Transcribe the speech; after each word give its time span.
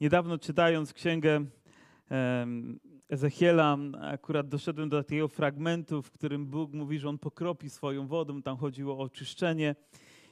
Niedawno 0.00 0.38
czytając 0.38 0.92
księgę 0.92 1.44
Ezechiela, 3.08 3.78
akurat 4.00 4.48
doszedłem 4.48 4.88
do 4.88 5.02
takiego 5.02 5.28
fragmentu, 5.28 6.02
w 6.02 6.10
którym 6.10 6.46
Bóg 6.46 6.72
mówi, 6.72 6.98
że 6.98 7.08
On 7.08 7.18
pokropi 7.18 7.70
swoją 7.70 8.06
wodą. 8.06 8.42
Tam 8.42 8.56
chodziło 8.56 8.94
o 8.94 8.98
oczyszczenie. 8.98 9.74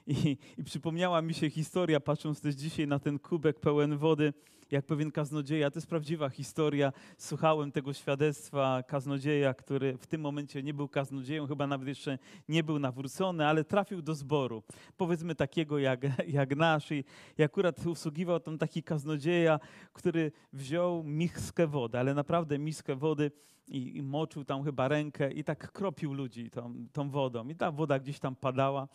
I, 0.08 0.38
I 0.58 0.64
przypomniała 0.64 1.22
mi 1.22 1.34
się 1.34 1.50
historia, 1.50 2.00
patrząc 2.00 2.40
też 2.40 2.54
dzisiaj 2.54 2.86
na 2.86 2.98
ten 2.98 3.18
kubek 3.18 3.60
pełen 3.60 3.96
wody, 3.96 4.32
jak 4.70 4.86
pewien 4.86 5.10
kaznodzieja, 5.10 5.70
to 5.70 5.78
jest 5.78 5.86
prawdziwa 5.86 6.28
historia. 6.28 6.92
Słuchałem 7.18 7.72
tego 7.72 7.92
świadectwa 7.92 8.82
kaznodzieja, 8.82 9.54
który 9.54 9.96
w 9.98 10.06
tym 10.06 10.20
momencie 10.20 10.62
nie 10.62 10.74
był 10.74 10.88
kaznodzieją, 10.88 11.46
chyba 11.46 11.66
nawet 11.66 11.88
jeszcze 11.88 12.18
nie 12.48 12.64
był 12.64 12.78
nawrócony, 12.78 13.46
ale 13.46 13.64
trafił 13.64 14.02
do 14.02 14.14
zboru, 14.14 14.62
powiedzmy 14.96 15.34
takiego 15.34 15.78
jak, 15.78 16.00
jak 16.28 16.56
nasz. 16.56 16.92
I, 16.92 17.04
I 17.38 17.42
akurat 17.42 17.86
usługiwał 17.86 18.40
tam 18.40 18.58
taki 18.58 18.82
kaznodzieja, 18.82 19.60
który 19.92 20.32
wziął 20.52 21.02
miskę 21.02 21.66
wody, 21.66 21.98
ale 21.98 22.14
naprawdę 22.14 22.58
miskę 22.58 22.96
wody 22.96 23.30
i, 23.68 23.96
i, 23.96 24.02
moczył 24.02 24.44
tam 24.44 24.64
chyba 24.64 24.88
rękę 24.88 25.32
i 25.32 25.44
tak 25.44 25.72
kropił 25.72 26.14
ludzi 26.14 26.50
tą, 26.50 26.74
tą 26.92 27.10
wodą. 27.10 27.48
I 27.48 27.54
ta 27.54 27.72
woda 27.72 27.98
gdzieś 27.98 28.18
tam 28.18 28.36
padała 28.36 28.88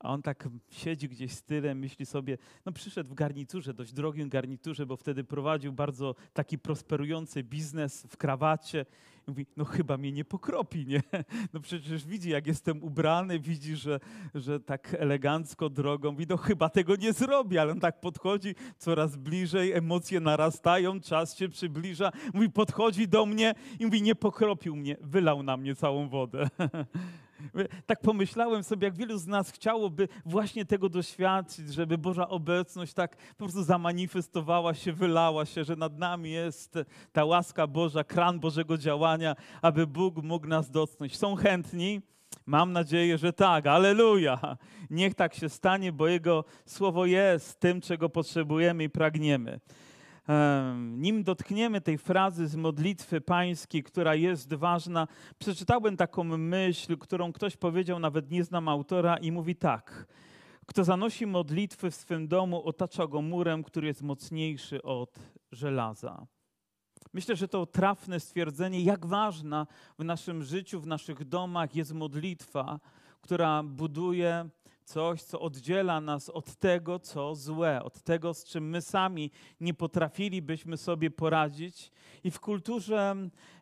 a 0.00 0.12
on 0.12 0.22
tak 0.22 0.48
siedzi 0.70 1.08
gdzieś 1.08 1.32
z 1.32 1.42
tylem, 1.42 1.78
myśli 1.78 2.06
sobie, 2.06 2.38
no 2.66 2.72
przyszedł 2.72 3.10
w 3.10 3.14
garniturze, 3.14 3.74
dość 3.74 3.92
drogim 3.92 4.28
garniturze, 4.28 4.86
bo 4.86 4.96
wtedy 4.96 5.24
prowadził 5.24 5.72
bardzo 5.72 6.14
taki 6.32 6.58
prosperujący 6.58 7.42
biznes 7.42 8.06
w 8.08 8.16
krawacie. 8.16 8.86
I 9.28 9.30
mówi, 9.30 9.46
no 9.56 9.64
chyba 9.64 9.96
mnie 9.96 10.12
nie 10.12 10.24
pokropi, 10.24 10.86
nie? 10.86 11.02
No 11.52 11.60
przecież 11.60 12.06
widzi, 12.06 12.30
jak 12.30 12.46
jestem 12.46 12.82
ubrany, 12.82 13.40
widzi, 13.40 13.76
że, 13.76 14.00
że 14.34 14.60
tak 14.60 14.96
elegancko 14.98 15.70
drogą, 15.70 16.12
mówi, 16.12 16.26
no 16.28 16.36
chyba 16.36 16.68
tego 16.68 16.96
nie 16.96 17.12
zrobi, 17.12 17.58
ale 17.58 17.72
on 17.72 17.80
tak 17.80 18.00
podchodzi 18.00 18.54
coraz 18.78 19.16
bliżej, 19.16 19.72
emocje 19.72 20.20
narastają, 20.20 21.00
czas 21.00 21.36
się 21.36 21.48
przybliża, 21.48 22.12
mówi, 22.34 22.50
podchodzi 22.50 23.08
do 23.08 23.26
mnie 23.26 23.54
i 23.80 23.86
mówi, 23.86 24.02
nie 24.02 24.14
pokropił 24.14 24.76
mnie, 24.76 24.96
wylał 25.00 25.42
na 25.42 25.56
mnie 25.56 25.74
całą 25.74 26.08
wodę. 26.08 26.48
Tak 27.86 28.00
pomyślałem 28.00 28.62
sobie, 28.62 28.86
jak 28.86 28.96
wielu 28.96 29.18
z 29.18 29.26
nas 29.26 29.50
chciałoby 29.50 30.08
właśnie 30.24 30.64
tego 30.64 30.88
doświadczyć, 30.88 31.74
żeby 31.74 31.98
Boża 31.98 32.28
obecność 32.28 32.94
tak 32.94 33.16
po 33.16 33.44
prostu 33.44 33.62
zamanifestowała 33.62 34.74
się, 34.74 34.92
wylała 34.92 35.46
się, 35.46 35.64
że 35.64 35.76
nad 35.76 35.98
nami 35.98 36.30
jest 36.30 36.78
ta 37.12 37.24
łaska 37.24 37.66
Boża, 37.66 38.04
kran 38.04 38.40
Bożego 38.40 38.78
działania, 38.78 39.36
aby 39.62 39.86
Bóg 39.86 40.16
mógł 40.22 40.46
nas 40.46 40.70
dotknąć. 40.70 41.16
Są 41.16 41.36
chętni? 41.36 42.00
Mam 42.46 42.72
nadzieję, 42.72 43.18
że 43.18 43.32
tak. 43.32 43.66
Aleluja. 43.66 44.56
Niech 44.90 45.14
tak 45.14 45.34
się 45.34 45.48
stanie, 45.48 45.92
bo 45.92 46.06
Jego 46.06 46.44
słowo 46.66 47.06
jest 47.06 47.60
tym, 47.60 47.80
czego 47.80 48.08
potrzebujemy 48.08 48.84
i 48.84 48.90
pragniemy 48.90 49.60
nim 50.96 51.24
dotkniemy 51.24 51.80
tej 51.80 51.98
frazy 51.98 52.48
z 52.48 52.56
modlitwy 52.56 53.20
pańskiej, 53.20 53.82
która 53.82 54.14
jest 54.14 54.54
ważna, 54.54 55.08
przeczytałem 55.38 55.96
taką 55.96 56.24
myśl, 56.24 56.98
którą 56.98 57.32
ktoś 57.32 57.56
powiedział, 57.56 57.98
nawet 57.98 58.30
nie 58.30 58.44
znam 58.44 58.68
autora, 58.68 59.16
i 59.16 59.32
mówi 59.32 59.56
tak. 59.56 60.06
Kto 60.66 60.84
zanosi 60.84 61.26
modlitwy 61.26 61.90
w 61.90 61.94
swym 61.94 62.28
domu, 62.28 62.64
otacza 62.64 63.06
go 63.06 63.22
murem, 63.22 63.62
który 63.62 63.86
jest 63.86 64.02
mocniejszy 64.02 64.82
od 64.82 65.18
żelaza. 65.52 66.26
Myślę, 67.12 67.36
że 67.36 67.48
to 67.48 67.66
trafne 67.66 68.20
stwierdzenie, 68.20 68.80
jak 68.80 69.06
ważna 69.06 69.66
w 69.98 70.04
naszym 70.04 70.42
życiu, 70.42 70.80
w 70.80 70.86
naszych 70.86 71.24
domach 71.24 71.74
jest 71.74 71.92
modlitwa, 71.92 72.80
która 73.20 73.62
buduje 73.62 74.48
coś, 74.84 75.22
co 75.22 75.40
oddziela 75.40 76.00
nas 76.00 76.28
od 76.28 76.56
tego, 76.56 76.98
co 76.98 77.34
złe, 77.34 77.82
od 77.82 78.02
tego, 78.02 78.34
z 78.34 78.44
czym 78.44 78.68
my 78.68 78.82
sami 78.82 79.30
nie 79.60 79.74
potrafilibyśmy 79.74 80.76
sobie 80.76 81.10
poradzić. 81.10 81.92
I 82.24 82.30
w 82.30 82.40
kulturze 82.40 83.16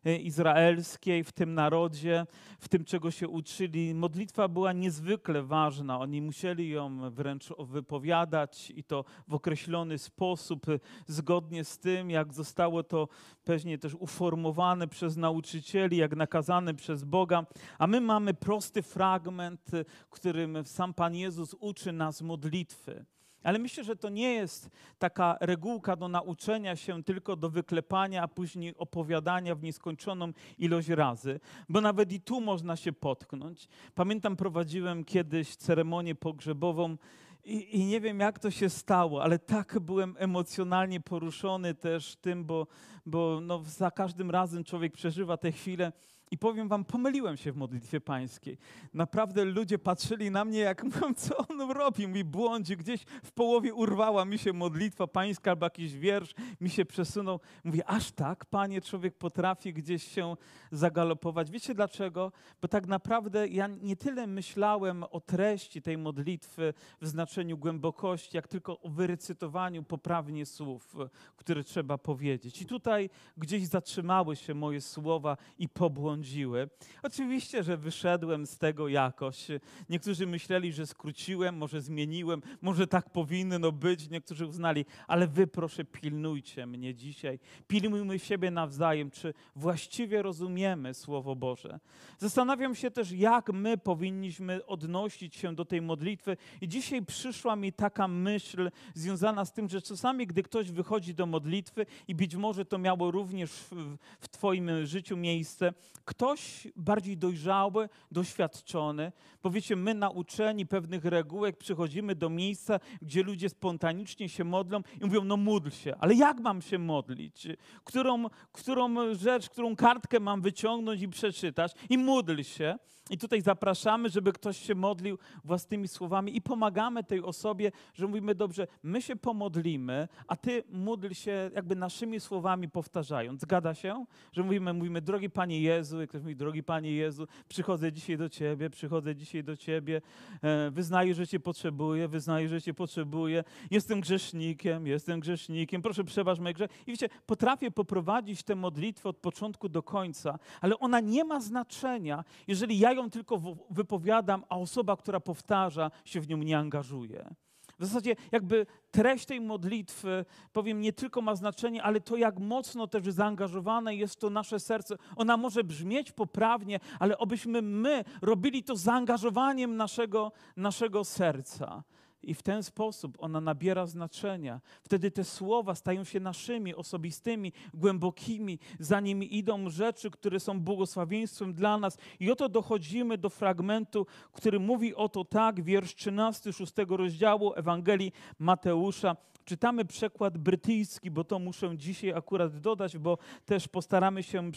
e, 0.05 0.17
izraelskiej, 0.17 1.25
w 1.25 1.33
tym 1.33 1.55
narodzie, 1.55 2.27
w 2.59 2.69
tym, 2.69 2.85
czego 2.85 3.11
się 3.11 3.29
uczyli, 3.29 3.95
modlitwa 3.95 4.49
była 4.49 4.73
niezwykle 4.73 5.43
ważna. 5.43 6.01
Oni 6.01 6.23
musieli 6.23 6.71
ją 6.71 7.11
wręcz 7.11 7.49
wypowiadać 7.59 8.71
i 8.71 8.85
to 8.85 9.05
w 9.29 9.35
określony 9.35 9.99
sposób, 9.99 10.69
e, 10.69 10.81
zgodnie 11.07 11.65
z 11.65 11.79
tym, 11.79 12.11
jak 12.11 12.35
zostało 12.35 12.83
to 12.83 13.09
pewnie 13.45 13.79
też 13.79 13.95
uformowane 13.95 14.89
przez 14.89 15.17
nauczycieli, 15.17 15.97
jak 15.97 16.17
nakazane 16.17 16.75
przez 16.75 17.05
Boga. 17.05 17.47
A 17.79 17.87
my 17.87 18.01
mamy 18.01 18.35
prosty 18.35 18.83
fragment, 18.83 19.75
e, 19.75 19.85
którym 20.11 20.65
sam 20.65 20.95
Pan 20.95 21.18
Jezus 21.19 21.55
uczy 21.61 21.93
nas 21.93 22.23
modlitwy. 22.23 23.05
Ale 23.43 23.59
myślę, 23.59 23.85
że 23.85 23.97
to 23.97 24.09
nie 24.09 24.35
jest 24.35 24.71
taka 24.99 25.39
regułka 25.41 25.97
do 25.97 26.09
nauczenia 26.09 26.77
się, 26.77 27.05
tylko 27.05 27.37
do 27.37 27.51
wyklepania, 27.51 28.23
a 28.23 28.29
później 28.29 28.77
opowiadania 28.77 29.55
w 29.55 29.63
nieskończoną 29.63 30.33
ilość 30.59 30.89
razy, 30.89 31.41
bo 31.69 31.81
nawet 31.81 32.13
i 32.13 32.21
tu 32.21 32.41
można 32.41 32.77
się 32.77 32.93
potknąć. 32.93 33.69
Pamiętam, 33.95 34.37
prowadziłem 34.37 35.05
kiedyś 35.05 35.57
ceremonię 35.57 36.15
pogrzebową. 36.15 36.97
I, 37.45 37.81
I, 37.81 37.85
nie 37.85 38.01
wiem, 38.01 38.21
jak 38.21 38.39
to 38.39 38.51
się 38.51 38.71
stało, 38.71 39.23
ale 39.23 39.39
tak 39.39 39.79
byłem 39.79 40.17
emocjonalnie 40.19 41.01
poruszony 41.01 41.75
też 41.75 42.17
tym, 42.17 42.45
bo, 42.45 42.67
bo 43.07 43.41
no 43.41 43.63
za 43.65 43.91
każdym 43.91 44.31
razem 44.31 44.65
człowiek 44.65 44.93
przeżywa 44.93 45.37
te 45.37 45.53
chwile. 45.53 45.93
I 46.31 46.39
powiem 46.39 46.69
wam, 46.69 46.85
pomyliłem 46.85 47.37
się 47.37 47.53
w 47.53 47.57
modlitwie 47.57 48.01
pańskiej. 48.01 48.59
Naprawdę 48.95 49.45
ludzie 49.45 49.79
patrzyli 49.79 50.31
na 50.31 50.45
mnie, 50.45 50.59
jak 50.59 50.85
mówią, 50.85 51.15
co 51.15 51.37
on 51.37 51.71
robi. 51.71 52.09
Mi 52.09 52.25
błądzi, 52.25 52.77
gdzieś 52.77 53.05
w 53.25 53.33
połowie 53.33 53.75
urwała 53.75 54.25
mi 54.25 54.39
się 54.39 54.53
modlitwa 54.53 55.07
pańska 55.07 55.51
albo 55.51 55.67
jakiś 55.67 55.93
wiersz 55.93 56.35
mi 56.61 56.71
się 56.71 56.85
przesunął. 56.85 57.41
Mówię, 57.65 57.87
aż 57.87 58.11
tak, 58.11 58.45
panie, 58.45 58.81
człowiek 58.81 59.15
potrafi 59.15 59.73
gdzieś 59.73 60.05
się 60.09 60.37
zagalopować. 60.73 61.51
Wiecie 61.51 61.75
dlaczego? 61.75 62.33
Bo 62.63 62.69
tak 62.69 62.87
naprawdę 62.87 63.49
ja 63.49 63.67
nie 63.67 63.97
tyle 63.97 64.27
myślałem 64.27 65.05
o 65.11 65.21
treści 65.21 65.83
tej 65.83 65.99
modlitwy 65.99 66.75
w 67.01 67.07
znaczeniu 67.07 67.59
głębokości, 67.59 68.37
jak 68.37 68.49
tylko 68.49 68.81
o 68.81 68.89
wyrecytowaniu 68.89 69.83
poprawnie 69.83 70.47
słów, 70.47 70.97
które 71.37 71.65
trzeba 71.65 71.99
powiedzieć. 71.99 72.63
I 72.63 72.67
tutaj 72.67 73.11
gdzieś 73.37 73.67
zatrzymały 73.67 74.37
się 74.37 74.55
moje 74.55 74.81
słowa 74.81 75.37
i 75.59 75.69
pobłądziły 75.69 76.18
błądziły. 76.19 76.69
Oczywiście, 77.03 77.63
że 77.63 77.77
wyszedłem 77.77 78.47
z 78.47 78.59
tego 78.59 78.89
jakoś. 78.89 79.47
Niektórzy 79.89 80.27
myśleli, 80.27 80.73
że 80.73 80.87
skróciłem, 80.87 81.57
może 81.57 81.81
zmieniłem, 81.81 82.43
może 82.63 82.87
tak 82.87 83.11
powinno 83.11 83.73
być. 83.73 84.11
Niektórzy 84.11 84.47
uznali, 84.47 84.85
ale 85.07 85.27
wy 85.27 85.47
proszę 85.47 85.85
pilnujcie 85.85 86.67
mnie 86.67 86.95
dzisiaj. 86.95 87.39
Pilnujmy 87.69 88.19
siebie 88.19 88.51
nawzajem, 88.51 89.11
czy 89.11 89.35
właściwie 89.57 90.23
rozumiemy 90.23 90.95
Słowo 90.95 91.37
Boże. 91.37 91.81
Zastanawiam 92.19 92.75
się 92.75 92.91
też, 92.91 93.13
jak 93.13 93.53
my 93.53 93.79
powinniśmy 93.79 94.67
odnosić 94.67 95.37
się 95.37 95.55
do 95.55 95.65
tej 95.65 95.83
modlitwy. 95.83 96.37
I 96.61 96.69
dzisiaj 96.69 97.05
przyszła 97.05 97.57
mi 97.57 97.73
taka 97.73 98.09
myśl 98.09 98.71
związana 98.95 99.45
z 99.45 99.53
tym, 99.53 99.69
że 99.69 99.83
czasami, 99.83 100.27
gdy 100.27 100.43
ktoś 100.43 100.71
wychodzi 100.71 101.15
do 101.15 101.27
modlitwy, 101.27 101.87
i 102.09 102.15
być 102.15 102.37
może 102.37 102.65
to 102.65 102.79
miało 102.79 103.11
również 103.11 103.51
w, 103.51 103.97
w 104.21 104.29
Twoim 104.29 104.87
życiu 104.87 105.17
miejsce, 105.17 105.73
ktoś 106.09 106.69
bardziej 106.77 107.17
dojrzały, 107.17 107.89
doświadczony, 108.11 109.13
powiecie, 109.43 109.77
my 109.77 109.95
nauczeni 109.95 110.67
pewnych 110.67 111.05
regułek 111.05 111.57
przychodzimy 111.57 112.15
do 112.15 112.31
miejsca, 112.31 112.81
gdzie 113.03 113.23
ludzie 113.23 113.49
spontanicznie 113.49 114.29
się 114.29 114.45
modlą 114.45 114.81
i 115.01 115.05
mówią, 115.05 115.25
no 115.25 115.37
módl 115.37 115.71
się, 115.71 115.95
ale 116.01 116.15
jak 116.15 116.41
mam 116.41 116.63
się 116.63 116.79
modlić? 116.79 117.47
Którą, 117.85 118.25
którą 118.53 119.15
rzecz, 119.15 119.51
którą 119.51 119.77
kartkę 119.77 120.21
mam 120.21 120.41
wyciągnąć 120.41 121.03
i 121.03 121.09
przeczytać? 121.09 121.75
I 121.91 121.99
módl 121.99 122.43
się. 122.43 122.79
I 123.11 123.19
tutaj 123.19 123.43
zapraszamy, 123.43 124.09
żeby 124.09 124.33
ktoś 124.33 124.59
się 124.59 124.75
modlił 124.75 125.19
własnymi 125.45 125.89
słowami 125.89 126.37
i 126.37 126.43
pomagamy 126.43 127.05
tej 127.05 127.23
osobie, 127.23 127.73
że 127.95 128.07
mówimy, 128.07 128.35
dobrze, 128.35 128.67
my 128.83 129.03
się 129.03 129.17
pomodlimy, 129.17 130.09
a 130.29 130.37
ty 130.37 130.63
módl 130.71 131.13
się 131.13 131.51
jakby 131.55 131.77
naszymi 131.77 132.21
słowami 132.21 132.69
powtarzając. 132.69 133.41
Zgadza 133.41 133.75
się? 133.75 134.05
Że 134.33 134.43
mówimy, 134.43 134.73
mówimy, 134.73 135.01
drogi 135.01 135.31
Panie 135.31 135.61
Jezu, 135.61 136.01
jak 136.01 136.09
ktoś 136.09 136.23
mówi, 136.23 136.37
drogi 136.37 136.63
Panie 136.63 136.93
Jezu, 136.93 137.27
przychodzę 137.49 137.93
dzisiaj 137.93 138.17
do 138.17 138.29
Ciebie, 138.29 138.71
przychodzę 138.71 139.17
dzisiaj 139.17 139.45
do 139.45 139.57
Ciebie, 139.57 140.03
e, 140.43 140.71
wyznaję, 140.71 141.15
że 141.15 141.27
Cię 141.27 141.41
potrzebuję, 141.41 142.09
wyznaję, 142.09 142.49
że 142.49 142.63
Cię 142.63 142.75
potrzebuję, 142.75 143.45
jestem 143.71 144.01
grzesznikiem, 144.01 144.87
jestem 144.87 145.21
grzesznikiem, 145.21 145.83
proszę 145.83 146.05
przeważ 146.05 146.39
moje 146.39 146.55
grzechy. 146.55 146.75
I 146.87 146.91
wiecie, 146.91 147.09
potrafię 147.27 147.71
poprowadzić 147.71 148.43
tę 148.43 148.55
modlitwę 148.55 149.09
od 149.09 149.17
początku 149.17 149.69
do 149.69 149.83
końca, 149.83 150.39
ale 150.61 150.79
ona 150.79 151.01
nie 151.01 151.25
ma 151.25 151.41
znaczenia, 151.41 152.25
jeżeli 152.49 152.79
ja 152.79 152.93
ją 152.99 153.11
tylko 153.11 153.41
wypowiadam, 153.71 154.45
a 154.49 154.57
osoba, 154.57 154.97
która 154.97 155.21
powtarza, 155.21 155.91
się 156.05 156.21
w 156.21 156.29
nią 156.29 156.37
nie 156.37 156.59
angażuje. 156.59 157.35
W 157.79 157.87
zasadzie 157.87 158.17
jakby 158.33 158.67
treść 158.91 159.27
tej 159.27 159.41
modlitwy, 159.41 160.25
powiem, 160.53 160.81
nie 160.81 160.93
tylko 160.93 161.23
ma 161.23 161.35
znaczenie, 161.35 161.83
ale 161.83 162.01
to 162.01 162.17
jak 162.17 162.39
mocno 162.39 162.87
też 162.87 163.05
zaangażowane 163.05 163.95
jest 163.95 164.21
to 164.21 164.31
nasze 164.31 164.61
serce. 164.61 164.97
Ona 165.17 165.37
może 165.37 165.65
brzmieć 165.65 166.13
poprawnie, 166.13 166.81
ale 166.99 167.19
obyśmy 167.19 167.63
my 167.63 168.05
robili 168.23 168.65
to 168.65 168.77
zaangażowaniem 168.77 169.77
naszego, 169.77 170.33
naszego 170.57 171.05
serca. 171.05 171.83
I 172.23 172.35
w 172.35 172.43
ten 172.43 172.63
sposób 172.63 173.17
ona 173.19 173.41
nabiera 173.41 173.87
znaczenia. 173.87 174.61
Wtedy 174.83 175.11
te 175.11 175.25
słowa 175.25 175.75
stają 175.75 176.05
się 176.05 176.21
naszymi, 176.21 176.75
osobistymi, 176.75 177.53
głębokimi. 177.75 178.59
Za 178.79 179.01
nimi 179.01 179.37
idą 179.37 179.71
rzeczy, 179.71 180.11
które 180.11 180.41
są 180.41 180.61
błogosławieństwem 180.61 181.55
dla 181.55 181.79
nas. 181.79 181.99
I 182.21 182.31
oto 182.31 182.49
dochodzimy 182.49 183.19
do 183.19 183.31
fragmentu, 183.31 184.07
który 184.33 184.61
mówi 184.61 184.95
oto 184.95 185.25
tak, 185.25 185.63
wiersz 185.63 185.95
13, 185.95 186.53
6 186.53 186.73
rozdziału 186.89 187.53
Ewangelii 187.55 188.13
Mateusza. 188.39 189.17
Czytamy 189.45 189.85
przekład 189.85 190.39
brytyjski, 190.39 191.11
bo 191.11 191.25
to 191.25 191.39
muszę 191.39 191.79
dzisiaj 191.79 192.13
akurat 192.13 192.61
dodać, 192.61 192.99
bo 192.99 193.19
też 193.45 193.69
postaramy 193.69 194.23
się 194.23 194.51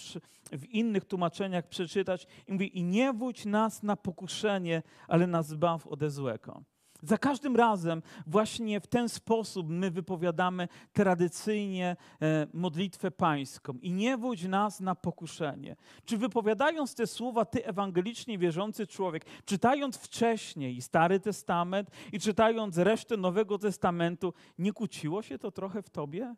w 0.51 0.65
innych 0.65 1.05
tłumaczeniach 1.05 1.67
przeczytać. 1.67 2.27
I 2.47 2.51
mówi, 2.51 2.77
i 2.77 2.83
nie 2.83 3.13
wódź 3.13 3.45
nas 3.45 3.83
na 3.83 3.95
pokuszenie, 3.95 4.83
ale 5.07 5.27
nas 5.27 5.47
zbaw 5.47 5.87
ode 5.87 6.09
złego. 6.09 6.63
Za 7.01 7.17
każdym 7.17 7.55
razem 7.55 8.01
właśnie 8.27 8.79
w 8.79 8.87
ten 8.87 9.09
sposób 9.09 9.69
my 9.69 9.91
wypowiadamy 9.91 10.67
tradycyjnie 10.93 11.95
e, 12.21 12.47
modlitwę 12.53 13.11
pańską 13.11 13.73
i 13.73 13.93
nie 13.93 14.17
wódź 14.17 14.43
nas 14.43 14.79
na 14.79 14.95
pokuszenie. 14.95 15.75
Czy 16.05 16.17
wypowiadając 16.17 16.95
te 16.95 17.07
słowa, 17.07 17.45
ty 17.45 17.65
ewangelicznie 17.65 18.37
wierzący 18.37 18.87
człowiek, 18.87 19.25
czytając 19.45 19.97
wcześniej 19.97 20.81
Stary 20.81 21.19
Testament 21.19 21.89
i 22.13 22.19
czytając 22.19 22.77
resztę 22.77 23.17
Nowego 23.17 23.57
Testamentu, 23.57 24.33
nie 24.57 24.73
kłóciło 24.73 25.21
się 25.21 25.37
to 25.37 25.51
trochę 25.51 25.81
w 25.81 25.89
tobie? 25.89 26.35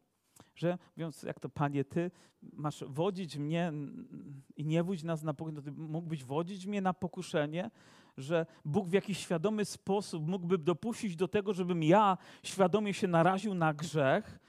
Że 0.55 0.77
mówiąc, 0.97 1.23
jak 1.23 1.39
to 1.39 1.49
Panie, 1.49 1.85
Ty 1.85 2.11
masz 2.41 2.83
wodzić 2.87 3.37
mnie 3.37 3.73
i 4.57 4.65
nie 4.65 4.83
wódź 4.83 5.03
nas 5.03 5.23
na 5.23 5.33
pokuszenie, 5.33 5.71
mógłbyś 5.71 6.23
wodzić 6.23 6.65
mnie 6.65 6.81
na 6.81 6.93
pokuszenie? 6.93 7.71
Że 8.17 8.45
Bóg 8.65 8.89
w 8.89 8.93
jakiś 8.93 9.17
świadomy 9.17 9.65
sposób 9.65 10.27
mógłby 10.27 10.57
dopuścić 10.57 11.15
do 11.15 11.27
tego, 11.27 11.53
żebym 11.53 11.83
ja 11.83 12.17
świadomie 12.43 12.93
się 12.93 13.07
naraził 13.07 13.53
na 13.53 13.73
grzech. 13.73 14.39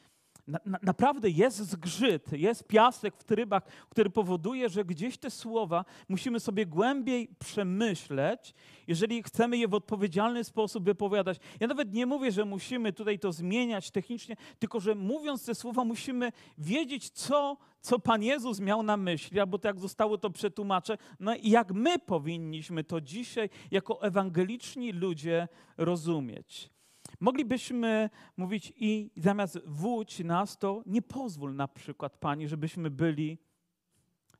Na, 0.46 0.58
na, 0.64 0.78
naprawdę 0.82 1.30
jest 1.30 1.56
zgrzyt, 1.56 2.32
jest 2.32 2.66
piasek 2.66 3.16
w 3.16 3.24
trybach, 3.24 3.64
który 3.88 4.10
powoduje, 4.10 4.68
że 4.68 4.84
gdzieś 4.84 5.18
te 5.18 5.30
słowa 5.30 5.84
musimy 6.08 6.40
sobie 6.40 6.66
głębiej 6.66 7.28
przemyśleć, 7.38 8.54
jeżeli 8.86 9.22
chcemy 9.22 9.56
je 9.56 9.68
w 9.68 9.74
odpowiedzialny 9.74 10.44
sposób 10.44 10.84
wypowiadać. 10.84 11.38
Ja 11.60 11.66
nawet 11.66 11.92
nie 11.92 12.06
mówię, 12.06 12.32
że 12.32 12.44
musimy 12.44 12.92
tutaj 12.92 13.18
to 13.18 13.32
zmieniać 13.32 13.90
technicznie, 13.90 14.36
tylko 14.58 14.80
że 14.80 14.94
mówiąc 14.94 15.44
te 15.44 15.54
słowa 15.54 15.84
musimy 15.84 16.32
wiedzieć, 16.58 17.10
co 17.10 17.56
co 17.80 17.98
Pan 17.98 18.22
Jezus 18.22 18.60
miał 18.60 18.82
na 18.82 18.96
myśli, 18.96 19.40
albo 19.40 19.58
to 19.58 19.68
jak 19.68 19.80
zostało 19.80 20.18
to 20.18 20.30
przetłumaczone, 20.30 20.98
no 21.20 21.34
i 21.34 21.50
jak 21.50 21.72
my 21.72 21.98
powinniśmy 21.98 22.84
to 22.84 23.00
dzisiaj 23.00 23.50
jako 23.70 24.02
ewangeliczni 24.02 24.92
ludzie 24.92 25.48
rozumieć. 25.76 26.70
Moglibyśmy 27.20 28.10
mówić 28.36 28.72
i 28.76 29.10
zamiast 29.16 29.58
wódź 29.66 30.18
nas, 30.18 30.58
to 30.58 30.82
nie 30.86 31.02
pozwól 31.02 31.54
na 31.54 31.68
przykład 31.68 32.16
Pani, 32.16 32.48
żebyśmy 32.48 32.90
byli 32.90 33.38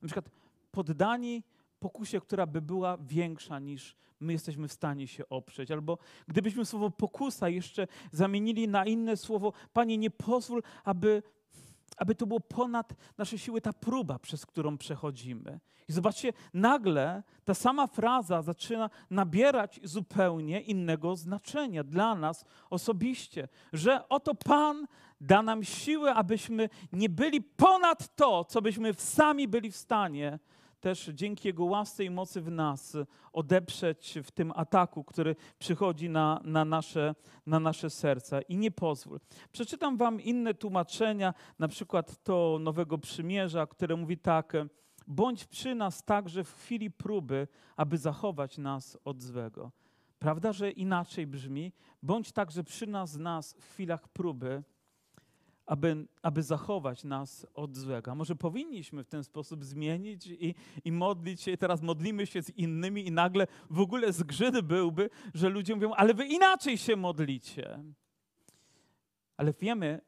na 0.01 0.07
przykład 0.07 0.29
poddani 0.71 1.43
pokusie, 1.79 2.21
która 2.21 2.45
by 2.45 2.61
była 2.61 2.97
większa 2.97 3.59
niż 3.59 3.95
my 4.19 4.33
jesteśmy 4.33 4.67
w 4.67 4.73
stanie 4.73 5.07
się 5.07 5.29
oprzeć. 5.29 5.71
Albo 5.71 5.97
gdybyśmy 6.27 6.65
słowo 6.65 6.91
pokusa 6.91 7.49
jeszcze 7.49 7.87
zamienili 8.11 8.67
na 8.67 8.85
inne 8.85 9.17
słowo, 9.17 9.53
Panie, 9.73 9.97
nie 9.97 10.11
pozwól, 10.11 10.63
aby 10.83 11.23
aby 11.97 12.15
to 12.15 12.27
było 12.27 12.39
ponad 12.39 12.93
nasze 13.17 13.37
siły 13.37 13.61
ta 13.61 13.73
próba, 13.73 14.19
przez 14.19 14.45
którą 14.45 14.77
przechodzimy. 14.77 15.59
I 15.89 15.93
zobaczcie, 15.93 16.33
nagle 16.53 17.23
ta 17.45 17.53
sama 17.53 17.87
fraza 17.87 18.41
zaczyna 18.41 18.89
nabierać 19.09 19.79
zupełnie 19.83 20.61
innego 20.61 21.15
znaczenia 21.15 21.83
dla 21.83 22.15
nas 22.15 22.45
osobiście, 22.69 23.47
że 23.73 24.09
oto 24.09 24.35
Pan 24.35 24.87
da 25.21 25.41
nam 25.41 25.63
siłę, 25.63 26.13
abyśmy 26.13 26.69
nie 26.93 27.09
byli 27.09 27.41
ponad 27.41 28.15
to, 28.15 28.45
co 28.45 28.61
byśmy 28.61 28.93
sami 28.93 29.47
byli 29.47 29.71
w 29.71 29.75
stanie 29.75 30.39
też 30.85 31.09
dzięki 31.13 31.47
Jego 31.47 31.65
łasce 31.65 32.05
i 32.05 32.09
mocy 32.09 32.41
w 32.41 32.51
nas 32.51 32.97
odeprzeć 33.33 34.19
w 34.23 34.31
tym 34.31 34.51
ataku, 34.55 35.03
który 35.03 35.35
przychodzi 35.59 36.09
na, 36.09 36.41
na, 36.43 36.65
nasze, 36.65 37.15
na 37.45 37.59
nasze 37.59 37.89
serca. 37.89 38.41
I 38.41 38.57
nie 38.57 38.71
pozwól. 38.71 39.19
Przeczytam 39.51 39.97
Wam 39.97 40.21
inne 40.21 40.53
tłumaczenia, 40.53 41.33
na 41.59 41.67
przykład 41.67 42.23
to 42.23 42.57
Nowego 42.61 42.97
Przymierza, 42.97 43.67
które 43.67 43.95
mówi 43.95 44.17
tak. 44.17 44.53
Bądź 45.07 45.45
przy 45.45 45.75
nas 45.75 46.03
także 46.03 46.43
w 46.43 46.53
chwili 46.53 46.91
próby, 46.91 47.47
aby 47.75 47.97
zachować 47.97 48.57
nas 48.57 48.97
od 49.05 49.21
złego. 49.21 49.71
Prawda, 50.19 50.53
że 50.53 50.71
inaczej 50.71 51.27
brzmi? 51.27 51.71
Bądź 52.03 52.31
także 52.31 52.63
przy 52.63 52.87
nas, 52.87 53.15
nas 53.15 53.53
w 53.53 53.71
chwilach 53.71 54.07
próby, 54.07 54.63
aby, 55.65 56.07
aby 56.21 56.43
zachować 56.43 57.03
nas 57.03 57.47
od 57.53 57.75
złego. 57.75 58.11
A 58.11 58.15
może 58.15 58.35
powinniśmy 58.35 59.03
w 59.03 59.07
ten 59.07 59.23
sposób 59.23 59.63
zmienić 59.63 60.27
i, 60.27 60.55
i 60.85 60.91
modlić 60.91 61.41
się, 61.41 61.57
teraz 61.57 61.81
modlimy 61.81 62.25
się 62.25 62.43
z 62.43 62.49
innymi 62.49 63.07
i 63.07 63.11
nagle 63.11 63.47
w 63.69 63.79
ogóle 63.79 64.13
zgrzyt 64.13 64.61
byłby, 64.61 65.09
że 65.33 65.49
ludzie 65.49 65.75
mówią, 65.75 65.93
ale 65.93 66.13
wy 66.13 66.25
inaczej 66.25 66.77
się 66.77 66.95
modlicie. 66.95 67.83
Ale 69.37 69.53
wiemy, 69.53 70.01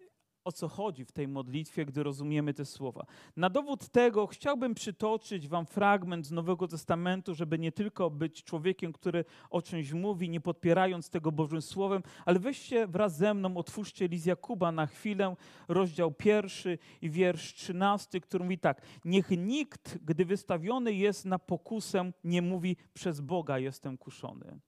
o 0.48 0.52
co 0.52 0.68
chodzi 0.68 1.06
w 1.06 1.12
tej 1.12 1.28
modlitwie, 1.28 1.86
gdy 1.86 2.04
rozumiemy 2.04 2.54
te 2.54 2.66
słowa. 2.66 3.06
Na 3.36 3.50
dowód 3.50 3.90
tego 3.90 4.28
chciałbym 4.28 4.74
przytoczyć 4.76 5.48
Wam 5.48 5.66
fragment 5.66 6.26
z 6.26 6.32
Nowego 6.32 6.68
Testamentu, 6.68 7.36
żeby 7.36 7.60
nie 7.60 7.72
tylko 7.72 8.10
być 8.10 8.44
człowiekiem, 8.44 8.94
który 8.94 9.26
o 9.50 9.62
czymś 9.62 9.94
mówi, 9.94 10.30
nie 10.30 10.42
podpierając 10.42 11.10
tego 11.10 11.32
Bożym 11.32 11.62
Słowem, 11.62 12.04
ale 12.26 12.40
weźcie 12.40 12.88
wraz 12.88 13.18
ze 13.18 13.34
mną, 13.34 13.58
otwórzcie 13.58 14.08
list 14.08 14.26
Jakuba 14.26 14.72
na 14.72 14.88
chwilę, 14.88 15.36
rozdział 15.68 16.12
pierwszy 16.12 16.78
i 17.02 17.10
wiersz 17.10 17.54
trzynasty, 17.54 18.22
który 18.22 18.44
mówi 18.44 18.60
tak. 18.60 18.82
Niech 19.06 19.30
nikt, 19.30 19.98
gdy 20.06 20.26
wystawiony 20.26 20.94
jest 20.94 21.26
na 21.26 21.40
pokusę, 21.40 22.12
nie 22.24 22.42
mówi 22.42 22.78
przez 22.94 23.22
Boga 23.22 23.60
jestem 23.60 23.98
kuszony. 23.98 24.60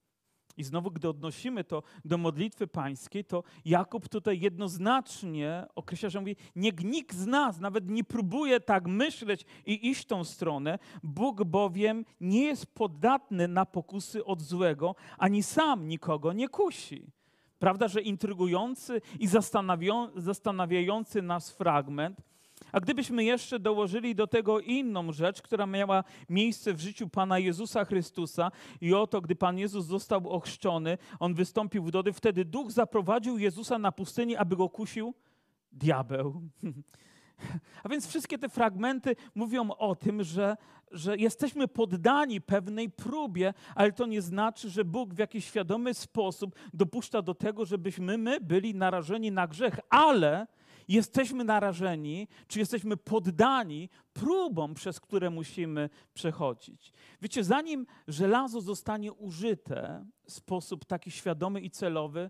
I 0.60 0.64
znowu, 0.64 0.92
gdy 0.92 1.10
odnosimy 1.10 1.64
to 1.64 1.84
do 2.06 2.18
modlitwy 2.18 2.68
pańskiej, 2.68 3.26
to 3.26 3.44
Jakub 3.66 4.10
tutaj 4.10 4.40
jednoznacznie 4.40 5.66
określa, 5.76 6.10
że 6.10 6.20
mówi, 6.20 6.36
niech 6.56 6.84
nikt 6.84 7.16
z 7.16 7.26
nas 7.26 7.60
nawet 7.60 7.90
nie 7.90 8.04
próbuje 8.04 8.60
tak 8.60 8.88
myśleć 8.88 9.46
i 9.66 9.90
iść 9.90 10.06
tą 10.06 10.24
stronę, 10.24 10.80
Bóg 11.04 11.44
bowiem 11.44 12.06
nie 12.22 12.44
jest 12.44 12.66
podatny 12.66 13.48
na 13.48 13.66
pokusy 13.66 14.26
od 14.26 14.42
złego, 14.42 14.96
ani 15.18 15.44
sam 15.44 15.88
nikogo 15.88 16.34
nie 16.34 16.50
kusi. 16.50 17.12
Prawda, 17.60 17.88
że 17.88 18.02
intrygujący 18.02 19.02
i 19.20 19.28
zastanawiający 20.16 21.22
nas 21.22 21.52
fragment 21.52 22.22
a 22.72 22.80
gdybyśmy 22.80 23.24
jeszcze 23.24 23.60
dołożyli 23.60 24.16
do 24.16 24.28
tego 24.28 24.60
inną 24.60 25.12
rzecz, 25.12 25.42
która 25.42 25.66
miała 25.66 26.04
miejsce 26.30 26.74
w 26.74 26.80
życiu 26.80 27.10
Pana 27.10 27.40
Jezusa 27.40 27.86
Chrystusa 27.86 28.52
i 28.82 28.94
oto, 28.94 29.22
gdy 29.22 29.36
Pan 29.36 29.58
Jezus 29.58 29.86
został 29.86 30.30
ochrzczony, 30.30 30.98
On 31.20 31.34
wystąpił 31.34 31.84
w 31.84 31.92
dody, 31.92 32.14
wtedy 32.14 32.46
Duch 32.46 32.72
zaprowadził 32.72 33.38
Jezusa 33.38 33.80
na 33.80 33.92
pustynię, 33.92 34.40
aby 34.40 34.56
go 34.56 34.70
kusił 34.70 35.14
diabeł. 35.72 36.42
A 37.84 37.90
więc 37.90 38.08
wszystkie 38.08 38.38
te 38.38 38.50
fragmenty 38.50 39.16
mówią 39.36 39.72
o 39.72 39.96
tym, 39.96 40.24
że, 40.24 40.58
że 40.92 41.18
jesteśmy 41.18 41.68
poddani 41.68 42.42
pewnej 42.42 42.90
próbie, 42.90 43.54
ale 43.76 43.92
to 43.92 44.06
nie 44.06 44.22
znaczy, 44.22 44.70
że 44.70 44.86
Bóg 44.86 45.14
w 45.14 45.18
jakiś 45.18 45.46
świadomy 45.46 45.94
sposób 45.94 46.56
dopuszcza 46.74 47.22
do 47.22 47.34
tego, 47.34 47.66
żebyśmy 47.66 48.18
my 48.18 48.40
byli 48.42 48.76
narażeni 48.76 49.32
na 49.32 49.48
grzech, 49.48 49.80
ale 49.90 50.48
jesteśmy 50.90 51.44
narażeni, 51.44 52.28
czy 52.48 52.60
jesteśmy 52.60 52.98
poddani 52.98 53.90
próbom, 54.14 54.74
przez 54.74 55.00
które 55.00 55.30
musimy 55.30 55.90
przechodzić. 56.14 56.94
Wiecie, 57.22 57.44
zanim 57.44 57.86
żelazo 58.08 58.62
zostanie 58.62 59.14
użyte 59.14 60.06
w 60.24 60.32
sposób 60.32 60.86
taki 60.86 61.12
świadomy 61.12 61.62
i 61.62 61.70
celowy, 61.70 62.30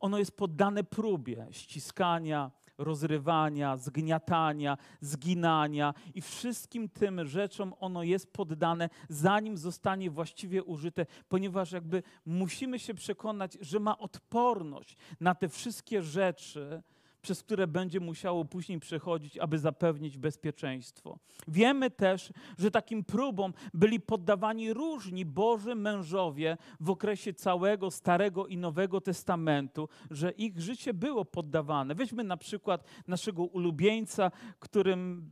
ono 0.00 0.18
jest 0.18 0.36
poddane 0.36 0.84
próbie 0.84 1.46
ściskania, 1.50 2.50
rozrywania, 2.78 3.76
zgniatania, 3.76 4.78
zginania 5.00 5.94
i 6.14 6.20
wszystkim 6.20 6.88
tym 6.88 7.26
rzeczom 7.26 7.74
ono 7.80 8.02
jest 8.02 8.32
poddane, 8.32 8.88
zanim 9.08 9.56
zostanie 9.56 10.10
właściwie 10.10 10.64
użyte, 10.64 11.06
ponieważ 11.28 11.72
jakby 11.72 12.02
musimy 12.26 12.78
się 12.78 12.94
przekonać, 12.94 13.58
że 13.60 13.80
ma 13.80 13.98
odporność 13.98 14.96
na 15.20 15.34
te 15.34 15.48
wszystkie 15.48 16.02
rzeczy, 16.02 16.82
przez 17.26 17.42
które 17.42 17.66
będzie 17.66 18.00
musiało 18.00 18.44
później 18.44 18.80
przechodzić, 18.80 19.38
aby 19.38 19.58
zapewnić 19.58 20.18
bezpieczeństwo. 20.18 21.18
Wiemy 21.48 21.90
też, 21.90 22.32
że 22.58 22.70
takim 22.70 23.04
próbom 23.04 23.52
byli 23.74 24.00
poddawani 24.00 24.72
różni 24.72 25.24
Boży 25.24 25.74
mężowie 25.74 26.56
w 26.80 26.90
okresie 26.90 27.34
całego 27.34 27.90
Starego 27.90 28.46
i 28.46 28.56
Nowego 28.56 29.00
Testamentu, 29.00 29.88
że 30.10 30.30
ich 30.30 30.60
życie 30.60 30.94
było 30.94 31.24
poddawane. 31.24 31.94
Weźmy 31.94 32.24
na 32.24 32.36
przykład 32.36 32.84
naszego 33.06 33.44
ulubieńca, 33.44 34.30
którym 34.58 35.30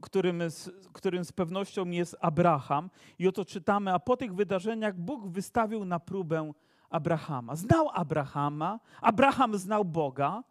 którym 0.00 0.42
którym 0.92 1.24
z 1.24 1.32
pewnością 1.32 1.86
jest 1.86 2.16
Abraham. 2.20 2.90
I 3.18 3.28
oto 3.28 3.44
czytamy, 3.44 3.94
a 3.94 3.98
po 3.98 4.16
tych 4.16 4.34
wydarzeniach 4.34 4.96
Bóg 4.96 5.28
wystawił 5.28 5.84
na 5.84 6.00
próbę 6.00 6.52
Abrahama. 6.90 7.56
Znał 7.56 7.88
Abrahama, 7.92 8.80
Abraham 9.00 9.58
znał 9.58 9.84
Boga, 9.84 10.42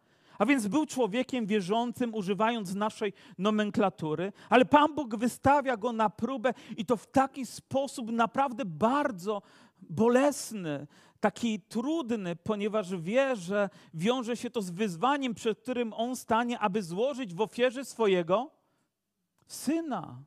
a 0.41 0.45
więc 0.45 0.67
był 0.67 0.85
człowiekiem 0.85 1.45
wierzącym, 1.45 2.15
używając 2.15 2.75
naszej 2.75 3.13
nomenklatury, 3.37 4.33
ale 4.49 4.65
Pan 4.65 4.95
Bóg 4.95 5.15
wystawia 5.15 5.77
go 5.77 5.91
na 5.91 6.09
próbę 6.09 6.53
i 6.77 6.85
to 6.85 6.97
w 6.97 7.07
taki 7.07 7.45
sposób 7.45 8.11
naprawdę 8.11 8.65
bardzo 8.65 9.41
bolesny, 9.81 10.87
taki 11.19 11.59
trudny, 11.59 12.35
ponieważ 12.35 12.95
wie, 12.95 13.35
że 13.35 13.69
wiąże 13.93 14.37
się 14.37 14.49
to 14.49 14.61
z 14.61 14.69
wyzwaniem, 14.69 15.33
przed 15.33 15.59
którym 15.59 15.93
on 15.93 16.15
stanie, 16.15 16.59
aby 16.59 16.83
złożyć 16.83 17.33
w 17.33 17.41
ofierze 17.41 17.85
swojego 17.85 18.51
syna. 19.47 20.23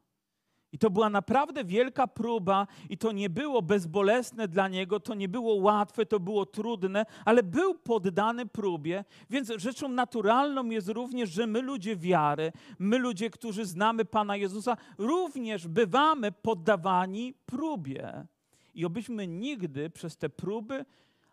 I 0.74 0.78
to 0.78 0.90
była 0.90 1.10
naprawdę 1.10 1.64
wielka 1.64 2.06
próba, 2.06 2.66
i 2.90 2.98
to 2.98 3.12
nie 3.12 3.30
było 3.30 3.62
bezbolesne 3.62 4.48
dla 4.48 4.68
niego, 4.68 5.00
to 5.00 5.14
nie 5.14 5.28
było 5.28 5.54
łatwe, 5.54 6.06
to 6.06 6.20
było 6.20 6.46
trudne, 6.46 7.06
ale 7.24 7.42
był 7.42 7.74
poddany 7.74 8.46
próbie. 8.46 9.04
Więc 9.30 9.52
rzeczą 9.56 9.88
naturalną 9.88 10.64
jest 10.64 10.88
również, 10.88 11.30
że 11.30 11.46
my, 11.46 11.62
ludzie 11.62 11.96
wiary, 11.96 12.52
my, 12.78 12.98
ludzie, 12.98 13.30
którzy 13.30 13.64
znamy 13.64 14.04
Pana 14.04 14.36
Jezusa, 14.36 14.76
również 14.98 15.68
bywamy 15.68 16.32
poddawani 16.32 17.34
próbie. 17.46 18.26
I 18.74 18.84
obyśmy 18.84 19.26
nigdy 19.26 19.90
przez 19.90 20.16
te 20.16 20.28
próby 20.28 20.84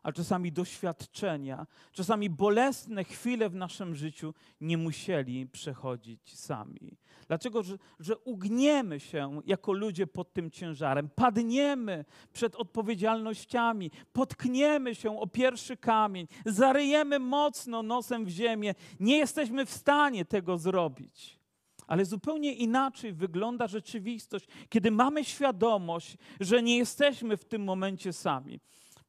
a 0.03 0.11
czasami 0.11 0.51
doświadczenia, 0.51 1.67
czasami 1.91 2.29
bolesne 2.29 3.03
chwile 3.03 3.49
w 3.49 3.55
naszym 3.55 3.95
życiu 3.95 4.33
nie 4.61 4.77
musieli 4.77 5.47
przechodzić 5.47 6.37
sami. 6.37 6.97
Dlaczego? 7.31 7.63
Że, 7.63 7.77
że 7.99 8.17
ugniemy 8.17 8.99
się 8.99 9.41
jako 9.45 9.73
ludzie 9.73 10.07
pod 10.07 10.33
tym 10.33 10.51
ciężarem, 10.51 11.09
padniemy 11.15 12.05
przed 12.33 12.55
odpowiedzialnościami, 12.55 13.91
potkniemy 14.13 14.95
się 14.95 15.19
o 15.19 15.27
pierwszy 15.27 15.77
kamień, 15.77 16.27
zaryjemy 16.45 17.19
mocno 17.19 17.83
nosem 17.83 18.25
w 18.25 18.29
ziemię. 18.29 18.75
Nie 18.99 19.17
jesteśmy 19.17 19.65
w 19.65 19.71
stanie 19.71 20.25
tego 20.25 20.57
zrobić. 20.57 21.39
Ale 21.87 22.05
zupełnie 22.05 22.53
inaczej 22.53 23.13
wygląda 23.13 23.67
rzeczywistość, 23.67 24.47
kiedy 24.69 24.91
mamy 24.91 25.23
świadomość, 25.23 26.17
że 26.39 26.63
nie 26.63 26.77
jesteśmy 26.77 27.37
w 27.37 27.45
tym 27.45 27.63
momencie 27.63 28.13
sami. 28.13 28.59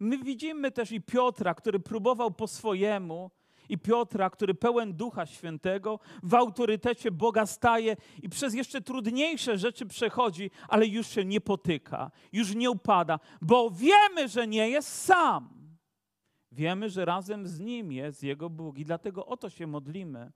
My 0.01 0.19
widzimy 0.19 0.71
też 0.71 0.93
i 0.93 1.01
Piotra, 1.01 1.55
który 1.55 1.81
próbował 1.81 2.31
po 2.31 2.49
swojemu, 2.49 3.31
i 3.73 3.79
Piotra, 3.79 4.31
który 4.31 4.55
pełen 4.55 4.93
Ducha 4.93 5.27
Świętego, 5.27 6.01
w 6.23 6.35
autorytecie 6.35 7.11
Boga 7.11 7.47
staje 7.47 7.97
i 8.23 8.29
przez 8.29 8.55
jeszcze 8.55 8.81
trudniejsze 8.81 9.59
rzeczy 9.59 9.87
przechodzi, 9.87 10.51
ale 10.69 10.87
już 10.87 11.07
się 11.07 11.25
nie 11.25 11.41
potyka, 11.41 12.11
już 12.33 12.55
nie 12.55 12.71
upada, 12.71 13.19
bo 13.41 13.71
wiemy, 13.71 14.29
że 14.29 14.47
nie 14.47 14.71
jest 14.71 14.89
sam. 14.89 15.49
Wiemy, 16.53 16.91
że 16.91 17.05
razem 17.05 17.47
z 17.47 17.61
Nim 17.61 17.93
jest 17.93 18.23
Jego 18.23 18.51
Bóg 18.51 18.79
i 18.79 18.85
dlatego 18.85 19.27
o 19.27 19.37
to 19.37 19.51
się 19.51 19.67
modlimy. 19.67 20.33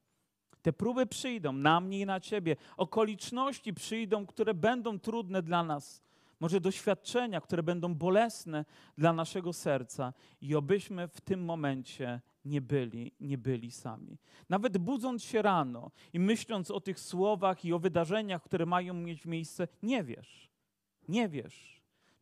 Te 0.63 0.73
próby 0.73 1.07
przyjdą 1.07 1.53
na 1.53 1.81
mnie 1.81 2.01
i 2.01 2.07
na 2.07 2.21
Ciebie, 2.21 2.57
okoliczności 2.77 3.75
przyjdą, 3.75 4.27
które 4.27 4.55
będą 4.55 4.99
trudne 4.99 5.43
dla 5.43 5.65
nas, 5.65 6.03
może 6.41 6.61
doświadczenia, 6.61 7.41
które 7.41 7.63
będą 7.63 7.95
bolesne 7.95 8.65
dla 8.99 9.13
naszego 9.13 9.53
serca 9.53 10.13
i 10.41 10.55
obyśmy 10.55 11.09
w 11.09 11.21
tym 11.21 11.45
momencie 11.45 12.21
nie 12.47 12.61
byli, 12.61 13.13
nie 13.21 13.39
byli 13.39 13.71
sami. 13.71 14.19
Nawet 14.49 14.79
budząc 14.79 15.25
się 15.25 15.43
rano 15.43 15.91
i 16.13 16.21
myśląc 16.21 16.71
o 16.71 16.81
tych 16.81 17.01
słowach 17.01 17.65
i 17.65 17.73
o 17.73 17.79
wydarzeniach, 17.79 18.43
które 18.43 18.67
mają 18.67 18.95
mieć 18.95 19.27
miejsce, 19.27 19.69
nie 19.83 20.05
wiesz. 20.05 20.51
Nie 21.09 21.29
wiesz 21.29 21.77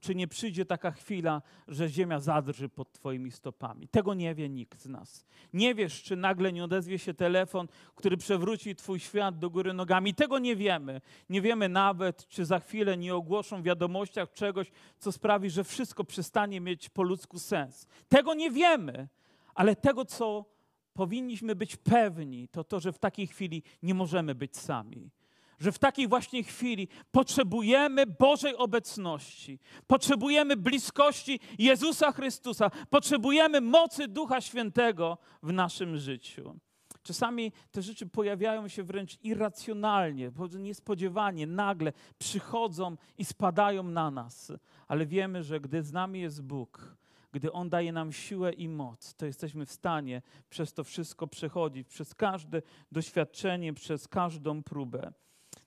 czy 0.04 0.14
nie 0.14 0.28
przyjdzie 0.28 0.64
taka 0.64 0.90
chwila, 0.90 1.42
że 1.68 1.88
ziemia 1.88 2.20
zadrży 2.20 2.68
pod 2.68 2.92
Twoimi 2.92 3.30
stopami. 3.30 3.88
Tego 3.88 4.14
nie 4.14 4.34
wie 4.34 4.48
nikt 4.48 4.80
z 4.80 4.88
nas. 4.88 5.26
Nie 5.52 5.74
wiesz, 5.74 6.02
czy 6.02 6.16
nagle 6.16 6.52
nie 6.52 6.64
odezwie 6.64 6.98
się 6.98 7.14
telefon, 7.14 7.68
który 7.94 8.16
przewróci 8.16 8.76
Twój 8.76 9.00
świat 9.00 9.38
do 9.38 9.50
góry 9.50 9.72
nogami. 9.72 10.14
Tego 10.14 10.38
nie 10.38 10.56
wiemy. 10.56 11.00
Nie 11.30 11.40
wiemy 11.40 11.68
nawet, 11.68 12.26
czy 12.28 12.44
za 12.44 12.60
chwilę 12.60 12.96
nie 12.96 13.14
ogłoszą 13.14 13.62
w 13.62 13.64
wiadomościach 13.64 14.32
czegoś, 14.32 14.70
co 14.98 15.12
sprawi, 15.12 15.50
że 15.50 15.64
wszystko 15.64 16.04
przestanie 16.04 16.60
mieć 16.60 16.88
po 16.88 17.02
ludzku 17.02 17.38
sens. 17.38 17.86
Tego 18.08 18.34
nie 18.34 18.50
wiemy, 18.50 19.08
ale 19.54 19.76
tego, 19.76 20.04
co 20.04 20.44
powinniśmy 20.92 21.54
być 21.54 21.76
pewni, 21.76 22.48
to 22.48 22.64
to, 22.64 22.80
że 22.80 22.92
w 22.92 22.98
takiej 22.98 23.26
chwili 23.26 23.62
nie 23.82 23.94
możemy 23.94 24.34
być 24.34 24.56
sami. 24.56 25.10
Że 25.58 25.72
w 25.72 25.78
takiej 25.78 26.08
właśnie 26.08 26.42
chwili 26.42 26.88
potrzebujemy 27.10 28.06
Bożej 28.06 28.56
obecności, 28.56 29.58
potrzebujemy 29.86 30.56
bliskości 30.56 31.40
Jezusa 31.58 32.12
Chrystusa, 32.12 32.70
potrzebujemy 32.90 33.60
mocy 33.60 34.08
Ducha 34.08 34.40
Świętego 34.40 35.18
w 35.42 35.52
naszym 35.52 35.96
życiu. 35.96 36.58
Czasami 37.02 37.52
te 37.70 37.82
rzeczy 37.82 38.06
pojawiają 38.06 38.68
się 38.68 38.82
wręcz 38.82 39.18
irracjonalnie, 39.22 40.32
niespodziewanie, 40.58 41.46
nagle 41.46 41.92
przychodzą 42.18 42.96
i 43.18 43.24
spadają 43.24 43.82
na 43.82 44.10
nas, 44.10 44.52
ale 44.88 45.06
wiemy, 45.06 45.42
że 45.42 45.60
gdy 45.60 45.82
z 45.82 45.92
nami 45.92 46.20
jest 46.20 46.42
Bóg, 46.42 46.96
gdy 47.34 47.52
On 47.52 47.68
daje 47.68 47.92
nam 47.92 48.12
siłę 48.12 48.52
i 48.52 48.68
moc, 48.68 49.14
to 49.14 49.26
jesteśmy 49.26 49.66
w 49.66 49.72
stanie 49.72 50.22
przez 50.48 50.72
to 50.72 50.84
wszystko 50.84 51.26
przechodzić, 51.26 51.88
przez 51.88 52.14
każde 52.14 52.62
doświadczenie, 52.92 53.74
przez 53.74 54.08
każdą 54.08 54.62
próbę. 54.62 55.12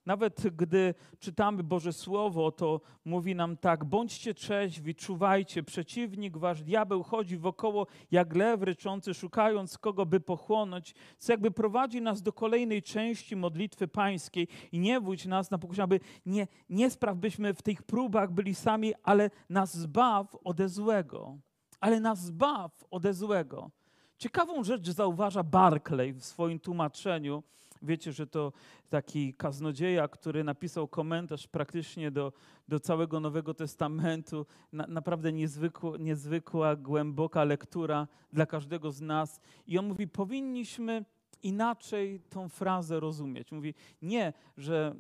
Nawet 0.06 0.42
gdy 0.56 0.94
czytamy 1.20 1.64
Boże 1.64 1.94
Słowo, 1.94 2.52
to 2.52 2.82
mówi 3.06 3.36
nam 3.36 3.58
tak: 3.58 3.86
bądźcie 3.86 4.34
trzeźwi, 4.34 4.96
czuwajcie, 4.96 5.64
przeciwnik 5.64 6.38
wasz 6.38 6.64
diabeł 6.64 7.04
chodzi 7.04 7.38
wokoło 7.38 7.88
jak 8.12 8.36
lew 8.36 8.62
ryczący, 8.62 9.14
szukając 9.14 9.78
kogo 9.78 10.06
by 10.06 10.20
pochłonąć, 10.20 10.96
co 11.18 11.34
jakby 11.34 11.52
prowadzi 11.52 12.02
nas 12.02 12.22
do 12.22 12.34
kolejnej 12.34 12.82
części 12.84 13.36
modlitwy 13.36 13.88
pańskiej 13.88 14.48
i 14.72 14.80
nie 14.80 15.00
wódź 15.00 15.26
nas 15.26 15.52
na 15.52 15.58
pokuszenie, 15.58 15.84
aby 15.84 16.00
nie, 16.26 16.48
nie 16.70 16.90
spraw, 16.90 17.18
byśmy 17.18 17.54
w 17.54 17.62
tych 17.62 17.84
próbach 17.84 18.32
byli 18.32 18.56
sami, 18.56 18.94
ale 19.04 19.30
nas 19.50 19.78
zbaw 19.78 20.36
ode 20.44 20.70
złego. 20.70 21.38
Ale 21.80 22.00
nas 22.00 22.26
zbaw 22.26 22.86
ode 22.92 23.14
złego. 23.14 23.70
Ciekawą 24.18 24.64
rzecz 24.64 24.90
zauważa 24.90 25.44
Barclay 25.44 26.14
w 26.14 26.26
swoim 26.26 26.60
tłumaczeniu, 26.60 27.44
Wiecie, 27.82 28.14
że 28.14 28.28
to 28.28 28.54
taki 28.90 29.34
kaznodzieja, 29.34 30.08
który 30.08 30.44
napisał 30.44 30.88
komentarz 30.88 31.48
praktycznie 31.48 32.12
do, 32.12 32.34
do 32.68 32.80
całego 32.80 33.20
Nowego 33.20 33.54
Testamentu. 33.54 34.46
Na, 34.72 34.88
naprawdę 34.88 35.34
niezwykła, 35.34 35.98
niezwykła, 35.98 36.76
głęboka 36.76 37.44
lektura 37.44 38.08
dla 38.34 38.46
każdego 38.46 38.92
z 38.92 39.02
nas. 39.02 39.40
I 39.68 39.80
on 39.80 39.88
mówi, 39.88 40.08
powinniśmy 40.08 41.06
inaczej 41.44 42.20
tą 42.30 42.50
frazę 42.50 43.00
rozumieć. 43.00 43.52
Mówi, 43.52 43.74
nie, 44.02 44.34
że 44.58 44.96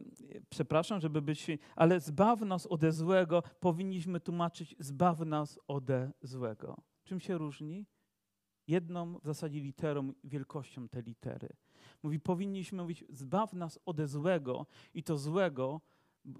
przepraszam, 0.49 0.99
żeby 0.99 1.21
być, 1.21 1.47
ale 1.75 1.99
zbaw 1.99 2.41
nas 2.41 2.67
ode 2.67 2.91
złego, 2.91 3.43
powinniśmy 3.59 4.19
tłumaczyć 4.19 4.75
zbaw 4.79 5.19
nas 5.19 5.59
ode 5.67 6.11
złego. 6.21 6.77
Czym 7.03 7.19
się 7.19 7.37
różni? 7.37 7.85
Jedną 8.67 9.19
w 9.19 9.25
zasadzie 9.25 9.59
literą, 9.59 10.13
wielkością 10.23 10.89
te 10.89 11.01
litery. 11.01 11.49
Mówi, 12.03 12.19
powinniśmy 12.19 12.81
mówić, 12.81 13.05
zbaw 13.09 13.53
nas 13.53 13.79
ode 13.85 14.07
złego 14.07 14.65
i 14.93 15.03
to 15.03 15.17
złego 15.17 15.81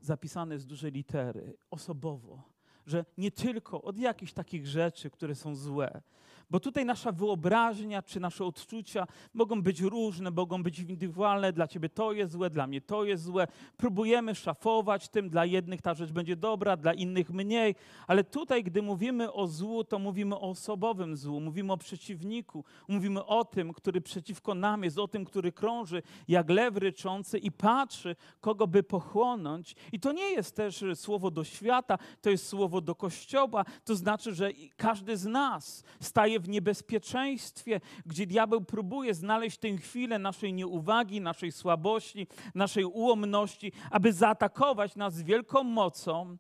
zapisane 0.02 0.60
z 0.60 0.66
dużej 0.66 0.92
litery, 0.92 1.58
osobowo. 1.72 2.57
Że 2.88 3.06
nie 3.18 3.32
tylko 3.32 3.82
od 3.82 4.00
jakichś 4.00 4.34
takich 4.34 4.68
rzeczy, 4.68 5.10
które 5.10 5.36
są 5.36 5.56
złe, 5.56 6.02
bo 6.50 6.60
tutaj 6.60 6.86
nasza 6.86 7.12
wyobraźnia 7.12 8.02
czy 8.02 8.20
nasze 8.20 8.46
odczucia 8.46 9.08
mogą 9.34 9.62
być 9.62 9.82
różne, 9.82 10.32
mogą 10.32 10.64
być 10.64 10.80
indywidualne. 10.80 11.54
Dla 11.54 11.68
ciebie 11.68 11.90
to 11.90 12.14
jest 12.14 12.34
złe, 12.34 12.50
dla 12.50 12.68
mnie 12.68 12.82
to 12.82 13.04
jest 13.04 13.24
złe. 13.24 13.48
Próbujemy 13.78 14.36
szafować 14.36 15.10
tym, 15.10 15.30
dla 15.30 15.46
jednych 15.46 15.82
ta 15.82 15.94
rzecz 15.94 16.12
będzie 16.12 16.36
dobra, 16.36 16.78
dla 16.78 16.94
innych 16.94 17.30
mniej. 17.30 17.76
Ale 18.08 18.24
tutaj, 18.24 18.64
gdy 18.64 18.82
mówimy 18.82 19.34
o 19.34 19.48
złu, 19.48 19.84
to 19.84 20.00
mówimy 20.00 20.36
o 20.36 20.42
osobowym 20.42 21.18
złu, 21.18 21.40
mówimy 21.40 21.74
o 21.74 21.78
przeciwniku, 21.78 22.64
mówimy 22.88 23.26
o 23.26 23.46
tym, 23.46 23.74
który 23.74 24.02
przeciwko 24.02 24.56
nam 24.56 24.84
jest, 24.84 25.00
o 25.00 25.08
tym, 25.08 25.26
który 25.26 25.52
krąży 25.52 26.02
jak 26.28 26.50
lew 26.50 26.78
ryczący 26.78 27.38
i 27.38 27.52
patrzy, 27.52 28.16
kogo 28.42 28.68
by 28.68 28.84
pochłonąć. 28.84 29.76
I 29.92 30.00
to 30.00 30.12
nie 30.12 30.32
jest 30.32 30.56
też 30.56 30.86
słowo 30.96 31.32
do 31.32 31.44
świata, 31.44 31.98
to 32.22 32.30
jest 32.30 32.48
słowo 32.48 32.77
do 32.82 32.96
kościoła. 32.96 33.66
To 33.84 33.96
znaczy, 33.96 34.36
że 34.36 34.52
każdy 34.78 35.18
z 35.18 35.26
nas 35.26 35.84
staje 36.00 36.40
w 36.40 36.50
niebezpieczeństwie, 36.50 37.82
gdzie 38.06 38.28
diabeł 38.28 38.62
próbuje 38.62 39.14
znaleźć 39.14 39.58
tę 39.58 39.78
chwilę 39.78 40.20
naszej 40.20 40.54
nieuwagi, 40.54 41.22
naszej 41.22 41.52
słabości, 41.52 42.28
naszej 42.56 42.86
ułomności, 42.86 43.72
aby 43.92 44.14
zaatakować 44.14 44.96
nas 44.96 45.14
z 45.14 45.22
wielką 45.22 45.64
mocą. 45.64 46.38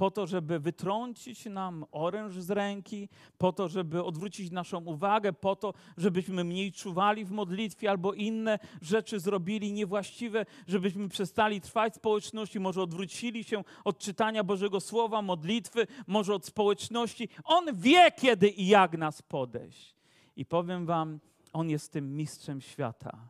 Po 0.00 0.10
to, 0.10 0.26
żeby 0.26 0.60
wytrącić 0.60 1.44
nam 1.44 1.84
oręż 1.92 2.34
z 2.34 2.50
ręki, 2.50 3.08
po 3.38 3.52
to, 3.52 3.68
żeby 3.68 4.04
odwrócić 4.04 4.50
naszą 4.50 4.84
uwagę, 4.84 5.32
po 5.32 5.56
to, 5.56 5.74
żebyśmy 5.96 6.44
mniej 6.44 6.72
czuwali 6.72 7.24
w 7.24 7.30
modlitwie 7.30 7.90
albo 7.90 8.12
inne 8.12 8.58
rzeczy 8.82 9.20
zrobili 9.20 9.72
niewłaściwe, 9.72 10.46
żebyśmy 10.66 11.08
przestali 11.08 11.60
trwać 11.60 11.94
społeczności, 11.94 12.60
może 12.60 12.82
odwrócili 12.82 13.44
się 13.44 13.64
od 13.84 13.98
czytania 13.98 14.44
Bożego 14.44 14.80
Słowa, 14.80 15.22
modlitwy, 15.22 15.86
może 16.06 16.34
od 16.34 16.46
społeczności. 16.46 17.28
On 17.44 17.64
wie, 17.74 18.12
kiedy 18.12 18.48
i 18.48 18.66
jak 18.66 18.98
nas 18.98 19.22
podejść. 19.22 19.96
I 20.36 20.46
powiem 20.46 20.86
Wam, 20.86 21.20
On 21.52 21.70
jest 21.70 21.92
tym 21.92 22.16
mistrzem 22.16 22.60
świata. 22.60 23.28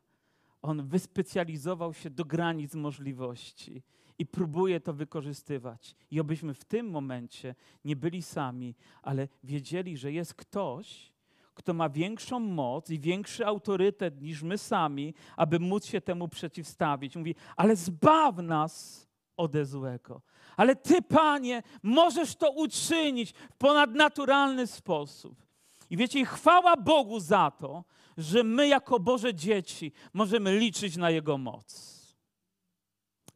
On 0.63 0.87
wyspecjalizował 0.87 1.95
się 1.95 2.11
do 2.11 2.25
granic 2.25 2.75
możliwości 2.75 3.83
i 4.21 4.27
próbuje 4.27 4.81
to 4.81 4.93
wykorzystywać. 4.93 5.97
I 6.11 6.21
obyśmy 6.21 6.55
w 6.55 6.65
tym 6.65 6.91
momencie 6.91 7.55
nie 7.85 7.97
byli 7.97 8.23
sami, 8.23 8.75
ale 9.03 9.29
wiedzieli, 9.45 9.97
że 9.97 10.13
jest 10.13 10.35
ktoś, 10.35 11.13
kto 11.55 11.75
ma 11.75 11.89
większą 11.89 12.41
moc 12.41 12.91
i 12.91 12.99
większy 12.99 13.47
autorytet 13.47 14.23
niż 14.23 14.43
my 14.43 14.59
sami, 14.59 15.15
aby 15.37 15.59
móc 15.59 15.87
się 15.87 16.01
temu 16.01 16.29
przeciwstawić. 16.29 17.17
Mówi, 17.17 17.35
ale 17.57 17.77
zbaw 17.77 18.37
nas 18.37 19.07
ode 19.37 19.65
złego. 19.65 20.23
Ale 20.57 20.77
Ty, 20.77 21.03
Panie, 21.03 21.63
możesz 21.83 22.37
to 22.37 22.51
uczynić 22.51 23.33
w 23.33 23.57
ponadnaturalny 23.59 24.67
sposób. 24.67 25.43
I 25.91 25.97
wiecie, 25.97 26.25
chwała 26.25 26.77
Bogu 26.77 27.21
za 27.21 27.51
to, 27.51 27.85
że 28.19 28.45
my 28.45 28.69
jako 28.69 29.01
Boże 29.01 29.35
dzieci 29.35 29.93
możemy 30.13 30.59
liczyć 30.59 30.97
na 30.97 31.11
Jego 31.11 31.39
moc. 31.39 32.00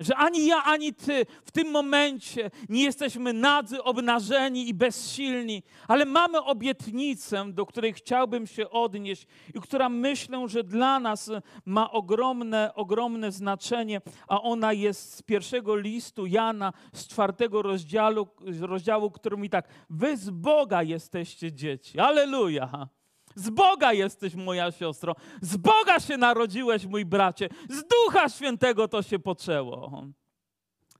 Że 0.00 0.16
ani 0.16 0.46
ja, 0.46 0.64
ani 0.64 0.94
ty 0.94 1.26
w 1.44 1.50
tym 1.50 1.70
momencie 1.70 2.50
nie 2.68 2.84
jesteśmy 2.84 3.32
nadzy, 3.32 3.82
obnażeni 3.82 4.68
i 4.68 4.74
bezsilni, 4.74 5.62
ale 5.88 6.04
mamy 6.04 6.42
obietnicę, 6.42 7.44
do 7.52 7.66
której 7.66 7.92
chciałbym 7.92 8.46
się 8.46 8.70
odnieść 8.70 9.26
i 9.54 9.60
która 9.60 9.88
myślę, 9.88 10.48
że 10.48 10.64
dla 10.64 11.00
nas 11.00 11.30
ma 11.64 11.90
ogromne, 11.90 12.74
ogromne 12.74 13.32
znaczenie, 13.32 14.00
a 14.28 14.42
ona 14.42 14.72
jest 14.72 15.14
z 15.14 15.22
pierwszego 15.22 15.76
listu 15.76 16.26
Jana, 16.26 16.72
z 16.92 17.08
czwartego 17.08 17.62
rozdziału, 17.62 18.26
rozdziału 18.60 19.10
który 19.10 19.36
mówi 19.36 19.50
tak: 19.50 19.68
Wy 19.90 20.16
z 20.16 20.30
Boga 20.30 20.82
jesteście 20.82 21.52
dzieci. 21.52 21.98
Aleluja! 21.98 22.88
Z 23.34 23.50
Boga 23.50 23.92
jesteś, 23.92 24.34
moja 24.34 24.72
siostro. 24.72 25.14
Z 25.40 25.56
Boga 25.56 26.00
się 26.00 26.16
narodziłeś, 26.16 26.86
mój 26.86 27.04
bracie. 27.04 27.48
Z 27.70 27.84
Ducha 27.84 28.28
Świętego 28.28 28.88
to 28.88 29.02
się 29.02 29.18
poczęło. 29.18 30.04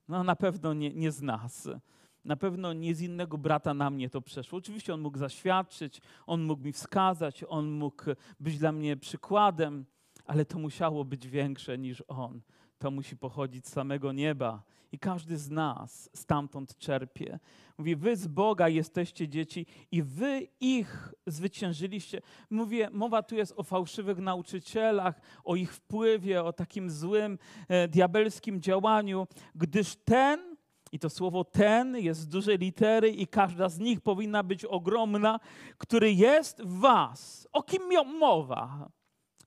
No 0.09 0.25
na 0.25 0.37
pewno 0.37 0.75
nie, 0.75 0.95
nie 0.95 1.13
z 1.13 1.23
nas. 1.23 1.69
Na 2.25 2.37
pewno 2.37 2.73
nie 2.73 2.95
z 2.95 3.01
innego 3.01 3.39
brata 3.39 3.75
na 3.75 3.91
mnie 3.91 4.11
to 4.11 4.21
przeszło. 4.21 4.59
Oczywiście 4.59 4.95
on 4.95 5.01
mógł 5.01 5.19
zaświadczyć, 5.19 6.01
on 6.27 6.43
mógł 6.43 6.63
mi 6.63 6.73
wskazać, 6.73 7.45
on 7.49 7.71
mógł 7.71 8.05
być 8.41 8.59
dla 8.59 8.73
mnie 8.73 8.97
przykładem, 8.97 9.87
ale 10.25 10.45
to 10.45 10.59
musiało 10.59 11.05
być 11.05 11.29
większe 11.29 11.79
niż 11.79 12.03
on. 12.09 12.41
To 12.79 12.91
musi 12.91 13.17
pochodzić 13.17 13.67
z 13.67 13.73
samego 13.73 14.13
nieba 14.13 14.63
i 14.95 14.99
każdy 14.99 15.39
z 15.39 15.51
nas 15.51 16.11
stamtąd 16.15 16.79
czerpie. 16.79 17.39
Mówi, 17.79 17.97
wy 17.97 18.17
z 18.17 18.27
Boga 18.27 18.69
jesteście 18.69 19.29
dzieci 19.29 19.67
i 19.93 20.03
wy 20.03 20.49
ich 20.61 21.15
zwyciężyliście. 21.27 22.23
Mówię, 22.51 22.89
mowa 22.93 23.23
tu 23.23 23.35
jest 23.35 23.55
o 23.57 23.63
fałszywych 23.63 24.19
nauczycielach, 24.19 25.21
o 25.45 25.57
ich 25.57 25.75
wpływie, 25.75 26.45
o 26.45 26.53
takim 26.53 26.91
złym, 26.91 27.39
e, 27.69 27.89
diabelskim 27.89 28.61
działaniu, 28.61 29.27
gdyż 29.55 29.97
ten, 29.97 30.57
i 30.93 30.99
to 30.99 31.11
słowo 31.11 31.45
ten 31.45 31.97
jest 31.97 32.21
z 32.21 32.29
dużej 32.29 32.59
litery 32.59 33.11
i 33.11 33.27
każda 33.27 33.69
z 33.69 33.79
nich 33.79 34.01
powinna 34.01 34.43
być 34.43 34.65
ogromna, 34.65 35.41
który 35.79 36.13
jest 36.13 36.63
w 36.63 36.79
was. 36.81 37.49
O 37.53 37.63
kim 37.63 37.83
mowa? 38.19 38.89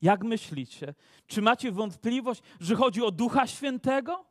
Jak 0.01 0.23
myślicie? 0.23 0.93
Czy 1.27 1.41
macie 1.41 1.71
wątpliwość, 1.71 2.41
że 2.59 2.75
chodzi 2.75 3.03
o 3.03 3.11
Ducha 3.11 3.47
Świętego? 3.47 4.26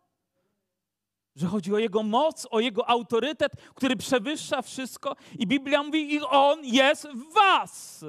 Że 1.36 1.46
chodzi 1.46 1.74
o 1.74 1.78
Jego 1.78 2.02
moc, 2.02 2.48
o 2.50 2.60
Jego 2.60 2.88
autorytet, 2.88 3.52
który 3.74 3.96
przewyższa 3.96 4.62
wszystko. 4.62 5.16
I 5.38 5.46
Biblia 5.46 5.82
mówi, 5.82 6.14
i 6.14 6.20
On 6.20 6.64
jest 6.64 7.08
w 7.08 7.34
Was. 7.34 8.04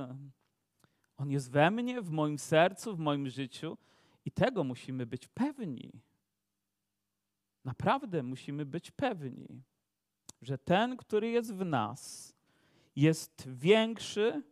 On 1.18 1.32
jest 1.32 1.52
we 1.52 1.72
mnie, 1.72 2.02
w 2.02 2.10
moim 2.10 2.40
sercu, 2.40 2.96
w 2.96 3.00
moim 3.00 3.30
życiu. 3.30 3.78
I 4.26 4.32
tego 4.32 4.64
musimy 4.64 5.06
być 5.06 5.28
pewni. 5.28 5.92
Naprawdę 7.66 8.24
musimy 8.24 8.66
być 8.66 8.92
pewni, 8.92 9.64
że 10.42 10.58
ten, 10.58 10.98
który 10.98 11.30
jest 11.30 11.54
w 11.54 11.66
nas, 11.66 12.34
jest 12.96 13.50
większy 13.50 14.44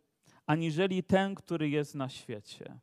aniżeli 0.46 1.02
ten, 1.02 1.34
który 1.34 1.68
jest 1.68 1.94
na 1.94 2.08
świecie 2.08 2.78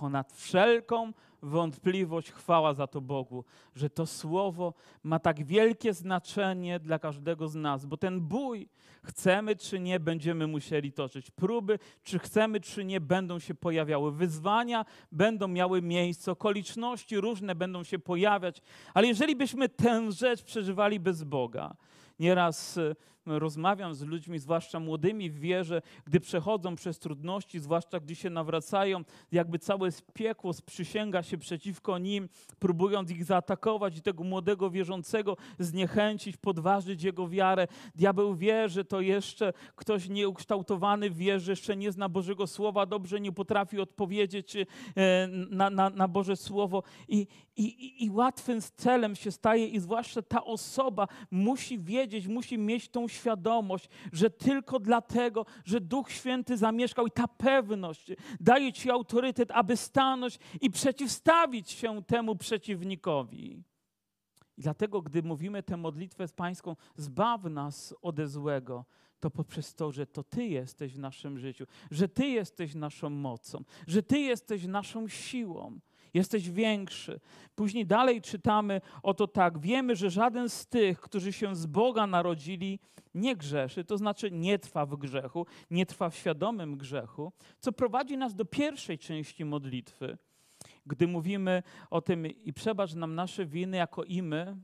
ponad 0.00 0.32
wszelką 0.32 1.12
wątpliwość 1.42 2.30
chwała 2.30 2.74
za 2.74 2.86
to 2.86 3.00
Bogu, 3.00 3.44
że 3.74 3.90
to 3.90 4.06
słowo 4.06 4.74
ma 5.02 5.18
tak 5.18 5.44
wielkie 5.44 5.94
znaczenie 5.94 6.80
dla 6.80 6.98
każdego 6.98 7.48
z 7.48 7.54
nas, 7.54 7.86
bo 7.86 7.96
ten 7.96 8.20
bój, 8.20 8.68
chcemy 9.02 9.56
czy 9.56 9.80
nie, 9.80 10.00
będziemy 10.00 10.46
musieli 10.46 10.92
toczyć. 10.92 11.30
Próby, 11.30 11.78
czy 12.02 12.18
chcemy 12.18 12.60
czy 12.60 12.84
nie, 12.84 13.00
będą 13.00 13.38
się 13.38 13.54
pojawiały. 13.54 14.12
Wyzwania 14.12 14.84
będą 15.12 15.48
miały 15.48 15.82
miejsce, 15.82 16.32
okoliczności 16.32 17.20
różne 17.20 17.54
będą 17.54 17.84
się 17.84 17.98
pojawiać, 17.98 18.62
ale 18.94 19.06
jeżeli 19.06 19.36
byśmy 19.36 19.68
tę 19.68 20.12
rzecz 20.12 20.42
przeżywali 20.42 21.00
bez 21.00 21.24
Boga, 21.24 21.76
nieraz 22.18 22.78
rozmawiam 23.38 23.94
z 23.94 24.02
ludźmi, 24.02 24.38
zwłaszcza 24.38 24.80
młodymi 24.80 25.30
w 25.30 25.38
wierze, 25.38 25.82
gdy 26.04 26.20
przechodzą 26.20 26.74
przez 26.74 26.98
trudności, 26.98 27.58
zwłaszcza 27.58 28.00
gdy 28.00 28.14
się 28.14 28.30
nawracają, 28.30 29.04
jakby 29.32 29.58
całe 29.58 29.88
piekło 30.12 30.52
sprzysięga 30.52 31.22
się 31.22 31.38
przeciwko 31.38 31.98
nim, 31.98 32.28
próbując 32.58 33.10
ich 33.10 33.24
zaatakować 33.24 33.98
i 33.98 34.02
tego 34.02 34.24
młodego 34.24 34.70
wierzącego 34.70 35.36
zniechęcić, 35.58 36.36
podważyć 36.36 37.02
jego 37.02 37.28
wiarę. 37.28 37.66
Diabeł 37.94 38.34
wie, 38.34 38.68
że 38.68 38.84
to 38.84 39.00
jeszcze 39.00 39.52
ktoś 39.76 40.08
nieukształtowany 40.08 41.10
w 41.10 41.16
wierze, 41.16 41.52
jeszcze 41.52 41.76
nie 41.76 41.92
zna 41.92 42.08
Bożego 42.08 42.46
Słowa, 42.46 42.86
dobrze 42.86 43.20
nie 43.20 43.32
potrafi 43.32 43.80
odpowiedzieć 43.80 44.56
e, 44.56 44.66
na, 45.50 45.70
na, 45.70 45.90
na 45.90 46.08
Boże 46.08 46.36
Słowo 46.36 46.82
i, 47.08 47.26
i, 47.56 48.04
i 48.04 48.10
łatwym 48.10 48.60
celem 48.76 49.16
się 49.16 49.30
staje 49.30 49.66
i 49.66 49.80
zwłaszcza 49.80 50.22
ta 50.22 50.44
osoba 50.44 51.08
musi 51.30 51.78
wiedzieć, 51.78 52.26
musi 52.26 52.58
mieć 52.58 52.88
tą 52.88 53.08
świadomość, 53.08 53.19
że 54.12 54.30
tylko 54.30 54.78
dlatego, 54.78 55.46
że 55.64 55.80
Duch 55.80 56.10
Święty 56.10 56.56
zamieszkał 56.56 57.06
i 57.06 57.10
ta 57.10 57.28
pewność 57.28 58.12
daje 58.40 58.72
ci 58.72 58.90
autorytet, 58.90 59.50
aby 59.50 59.76
stanąć 59.76 60.38
i 60.60 60.70
przeciwstawić 60.70 61.70
się 61.70 62.02
temu 62.04 62.36
przeciwnikowi. 62.36 63.64
I 64.56 64.62
dlatego, 64.62 65.02
gdy 65.02 65.22
mówimy 65.22 65.62
tę 65.62 65.76
modlitwę 65.76 66.28
pańską, 66.28 66.76
zbaw 66.96 67.44
nas 67.44 67.94
ode 68.02 68.28
złego, 68.28 68.84
to 69.20 69.30
poprzez 69.30 69.74
to, 69.74 69.92
że 69.92 70.06
to 70.06 70.22
Ty 70.22 70.46
jesteś 70.46 70.94
w 70.94 70.98
naszym 70.98 71.38
życiu, 71.38 71.64
że 71.90 72.08
Ty 72.08 72.26
jesteś 72.26 72.74
naszą 72.74 73.10
mocą, 73.10 73.64
że 73.86 74.02
Ty 74.02 74.18
jesteś 74.18 74.66
naszą 74.66 75.08
siłą 75.08 75.80
jesteś 76.14 76.50
większy. 76.50 77.20
Później 77.54 77.86
dalej 77.86 78.20
czytamy 78.22 78.80
oto 79.02 79.26
tak: 79.26 79.58
Wiemy, 79.58 79.96
że 79.96 80.10
żaden 80.10 80.48
z 80.48 80.66
tych, 80.66 81.00
którzy 81.00 81.32
się 81.32 81.56
z 81.56 81.66
Boga 81.66 82.06
narodzili, 82.06 82.78
nie 83.14 83.36
grzeszy, 83.36 83.84
to 83.84 83.98
znaczy 83.98 84.30
nie 84.30 84.58
trwa 84.58 84.86
w 84.86 84.96
grzechu, 84.96 85.46
nie 85.70 85.86
trwa 85.86 86.10
w 86.10 86.16
świadomym 86.16 86.76
grzechu, 86.76 87.32
co 87.58 87.72
prowadzi 87.72 88.16
nas 88.16 88.34
do 88.34 88.44
pierwszej 88.44 88.98
części 88.98 89.44
modlitwy. 89.44 90.18
Gdy 90.86 91.08
mówimy 91.08 91.62
o 91.90 92.00
tym 92.00 92.26
i 92.26 92.52
przebacz 92.52 92.94
nam 92.94 93.14
nasze 93.14 93.46
winy 93.46 93.76
jako 93.76 94.04
i 94.04 94.22
my, 94.22 94.56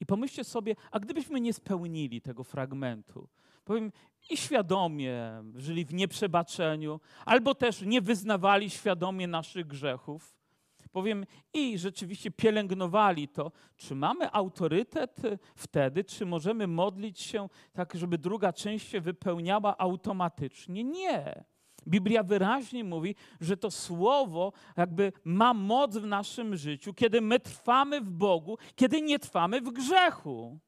i 0.00 0.06
pomyślcie 0.06 0.44
sobie, 0.44 0.76
a 0.90 1.00
gdybyśmy 1.00 1.40
nie 1.40 1.52
spełnili 1.52 2.20
tego 2.20 2.44
fragmentu, 2.44 3.28
powiem, 3.66 3.92
i 4.30 4.36
świadomie 4.36 5.42
żyli 5.54 5.84
w 5.84 5.94
nieprzebaczeniu, 5.94 7.00
albo 7.26 7.54
też 7.54 7.82
nie 7.82 8.00
wyznawali 8.00 8.70
świadomie 8.70 9.26
naszych 9.26 9.66
grzechów, 9.66 10.36
powiem, 10.96 11.26
i 11.54 11.78
rzeczywiście 11.78 12.30
pielęgnowali 12.30 13.28
to, 13.28 13.52
czy 13.76 13.94
mamy 13.94 14.32
autorytet 14.32 15.20
wtedy, 15.56 16.04
czy 16.04 16.26
możemy 16.26 16.66
modlić 16.66 17.20
się 17.20 17.48
tak, 17.72 17.94
żeby 17.94 18.18
druga 18.18 18.52
część 18.52 18.88
się 18.88 19.00
wypełniała 19.00 19.78
automatycznie? 19.78 20.84
Nie. 20.84 21.44
Biblia 21.88 22.22
wyraźnie 22.22 22.84
mówi, 22.84 23.14
że 23.40 23.56
to 23.56 23.70
słowo 23.70 24.52
jakby 24.76 25.12
ma 25.24 25.54
moc 25.54 25.96
w 25.96 26.06
naszym 26.06 26.56
życiu, 26.56 26.94
kiedy 26.94 27.20
my 27.20 27.40
trwamy 27.40 28.00
w 28.00 28.10
Bogu, 28.10 28.58
kiedy 28.76 29.02
nie 29.02 29.18
trwamy 29.18 29.60
w 29.60 29.72
grzechu. 29.72 30.58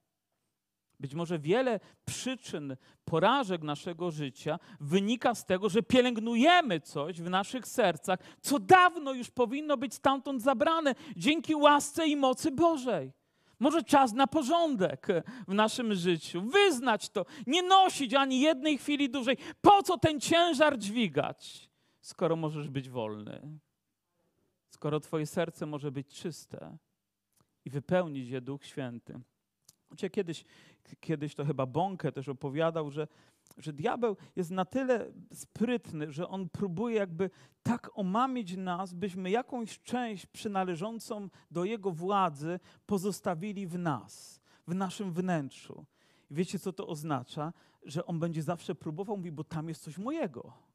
Być 1.01 1.15
może 1.15 1.39
wiele 1.39 1.81
przyczyn 2.05 2.77
porażek 3.05 3.63
naszego 3.63 4.11
życia 4.11 4.59
wynika 4.81 5.35
z 5.35 5.45
tego, 5.45 5.69
że 5.69 5.83
pielęgnujemy 5.83 6.81
coś 6.81 7.21
w 7.21 7.31
naszych 7.31 7.67
sercach, 7.67 8.19
co 8.41 8.59
dawno 8.59 9.13
już 9.13 9.31
powinno 9.31 9.77
być 9.77 9.95
stamtąd 9.95 10.43
zabrane 10.43 10.95
dzięki 11.17 11.55
łasce 11.55 12.07
i 12.07 12.17
mocy 12.17 12.51
Bożej. 12.51 13.13
Może 13.61 13.83
czas 13.83 14.13
na 14.13 14.27
porządek 14.27 15.07
w 15.49 15.55
naszym 15.55 15.95
życiu, 15.95 16.43
wyznać 16.43 17.11
to, 17.11 17.27
nie 17.47 17.63
nosić 17.63 18.15
ani 18.15 18.41
jednej 18.41 18.79
chwili 18.79 19.11
dłużej. 19.11 19.37
Po 19.61 19.83
co 19.83 19.99
ten 19.99 20.21
ciężar 20.21 20.79
dźwigać, 20.79 21.71
skoro 22.01 22.37
możesz 22.37 22.69
być 22.69 22.89
wolny? 22.89 23.59
Skoro 24.71 25.01
Twoje 25.01 25.27
serce 25.27 25.67
może 25.67 25.93
być 25.93 26.09
czyste 26.09 26.77
i 27.65 27.71
wypełnić 27.71 28.29
je 28.29 28.41
Duch 28.41 28.65
Święty. 28.65 29.21
Wiecie, 29.91 30.11
kiedyś, 30.11 30.45
kiedyś 31.01 31.35
to 31.35 31.45
chyba 31.45 31.67
Bąkę 31.67 32.13
też 32.13 32.29
opowiadał, 32.29 32.91
że, 32.91 33.09
że 33.57 33.73
diabeł 33.73 34.17
jest 34.37 34.51
na 34.51 34.65
tyle 34.65 35.13
sprytny, 35.33 36.13
że 36.13 36.29
on 36.29 36.49
próbuje 36.49 36.97
jakby 36.97 37.31
tak 37.63 37.91
omamić 37.95 38.57
nas, 38.57 38.95
byśmy 38.95 39.31
jakąś 39.31 39.81
część 39.83 40.27
przynależącą 40.27 41.29
do 41.51 41.65
jego 41.65 41.91
władzy 41.91 42.61
pozostawili 42.87 43.67
w 43.67 43.79
nas, 43.79 44.41
w 44.67 44.75
naszym 44.75 45.13
wnętrzu. 45.13 45.85
I 46.31 46.35
wiecie, 46.35 46.59
co 46.59 46.73
to 46.73 46.87
oznacza? 46.87 47.53
Że 47.83 48.07
on 48.07 48.19
będzie 48.19 48.43
zawsze 48.43 48.75
próbował 48.75 49.17
mówić, 49.17 49.33
bo 49.33 49.45
tam 49.45 49.69
jest 49.69 49.83
coś 49.83 49.99
mojego 49.99 50.68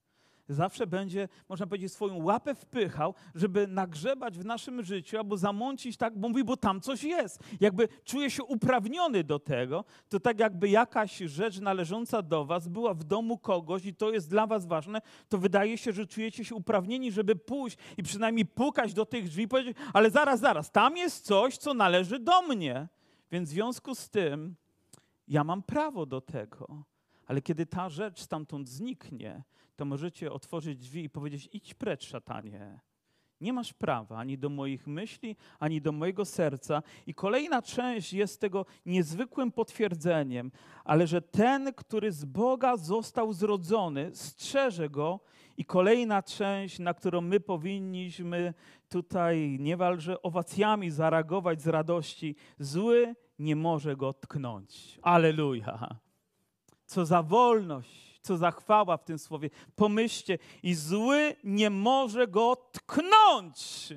zawsze 0.50 0.88
będzie, 0.88 1.28
można 1.50 1.68
powiedzieć, 1.68 1.94
swoją 1.94 2.24
łapę 2.24 2.56
wpychał, 2.56 3.14
żeby 3.36 3.68
nagrzebać 3.68 4.38
w 4.38 4.46
naszym 4.46 4.84
życiu 4.84 5.18
albo 5.18 5.38
zamącić 5.38 5.98
tak, 5.98 6.18
bo 6.18 6.30
mówi, 6.30 6.44
bo 6.44 6.58
tam 6.58 6.82
coś 6.82 7.04
jest. 7.04 7.40
Jakby 7.60 7.88
czuje 8.04 8.30
się 8.30 8.44
uprawniony 8.44 9.24
do 9.24 9.40
tego, 9.40 9.86
to 10.10 10.20
tak 10.20 10.40
jakby 10.40 10.70
jakaś 10.70 11.18
rzecz 11.18 11.60
należąca 11.60 12.22
do 12.22 12.46
was 12.46 12.68
była 12.68 12.94
w 12.94 13.04
domu 13.04 13.38
kogoś 13.38 13.86
i 13.86 13.96
to 13.96 14.12
jest 14.12 14.30
dla 14.30 14.48
was 14.48 14.66
ważne, 14.66 15.02
to 15.30 15.38
wydaje 15.38 15.78
się, 15.78 15.92
że 15.92 16.08
czujecie 16.08 16.46
się 16.46 16.56
uprawnieni, 16.56 17.12
żeby 17.12 17.36
pójść 17.36 17.78
i 17.98 18.04
przynajmniej 18.04 18.46
pukać 18.46 18.94
do 18.94 19.06
tych 19.06 19.30
drzwi 19.30 19.44
i 19.44 19.48
powiedzieć, 19.48 19.78
ale 19.94 20.10
zaraz, 20.10 20.40
zaraz, 20.40 20.72
tam 20.72 20.98
jest 20.98 21.26
coś, 21.26 21.58
co 21.58 21.74
należy 21.74 22.20
do 22.20 22.42
mnie. 22.42 22.88
Więc 23.32 23.50
w 23.50 23.54
związku 23.54 23.96
z 23.96 24.10
tym 24.10 24.56
ja 25.28 25.44
mam 25.44 25.64
prawo 25.64 26.06
do 26.06 26.22
tego. 26.22 26.93
Ale 27.28 27.42
kiedy 27.42 27.66
ta 27.66 27.90
rzecz 27.90 28.22
stamtąd 28.22 28.70
zniknie, 28.70 29.44
to 29.76 29.86
możecie 29.86 30.32
otworzyć 30.32 30.80
drzwi 30.80 31.04
i 31.04 31.10
powiedzieć: 31.10 31.50
idź 31.54 31.74
precz, 31.74 32.04
szatanie. 32.04 32.80
Nie 33.42 33.54
masz 33.54 33.74
prawa 33.74 34.18
ani 34.18 34.38
do 34.38 34.50
moich 34.50 34.88
myśli, 34.88 35.36
ani 35.60 35.82
do 35.82 35.92
mojego 35.92 36.26
serca. 36.26 36.84
I 37.08 37.14
kolejna 37.14 37.62
część 37.62 38.14
jest 38.14 38.42
tego 38.42 38.66
niezwykłym 38.86 39.52
potwierdzeniem, 39.52 40.52
ale 40.84 41.08
że 41.08 41.22
ten, 41.22 41.74
który 41.74 42.12
z 42.12 42.26
Boga 42.26 42.78
został 42.78 43.34
zrodzony, 43.34 44.12
strzeże 44.14 44.90
go. 44.90 45.20
I 45.58 45.66
kolejna 45.66 46.24
część, 46.24 46.80
na 46.80 46.94
którą 46.94 47.22
my 47.22 47.40
powinniśmy 47.40 48.54
tutaj 48.90 49.58
niewal, 49.60 50.00
że 50.00 50.22
owacjami 50.22 50.92
zareagować 50.92 51.62
z 51.62 51.68
radości, 51.68 52.36
zły 52.60 53.16
nie 53.40 53.56
może 53.56 53.96
go 53.96 54.14
tknąć. 54.14 55.00
Aleluja. 55.02 56.00
Co 56.86 57.06
za 57.06 57.24
wolność 57.24 58.14
co 58.24 58.38
za 58.38 58.52
chwała 58.52 58.98
w 58.98 59.04
tym 59.04 59.20
słowie. 59.20 59.50
Pomyślcie, 59.76 60.38
i 60.64 60.74
zły 60.74 61.36
nie 61.44 61.70
może 61.70 62.28
go 62.28 62.56
tknąć. 62.72 63.90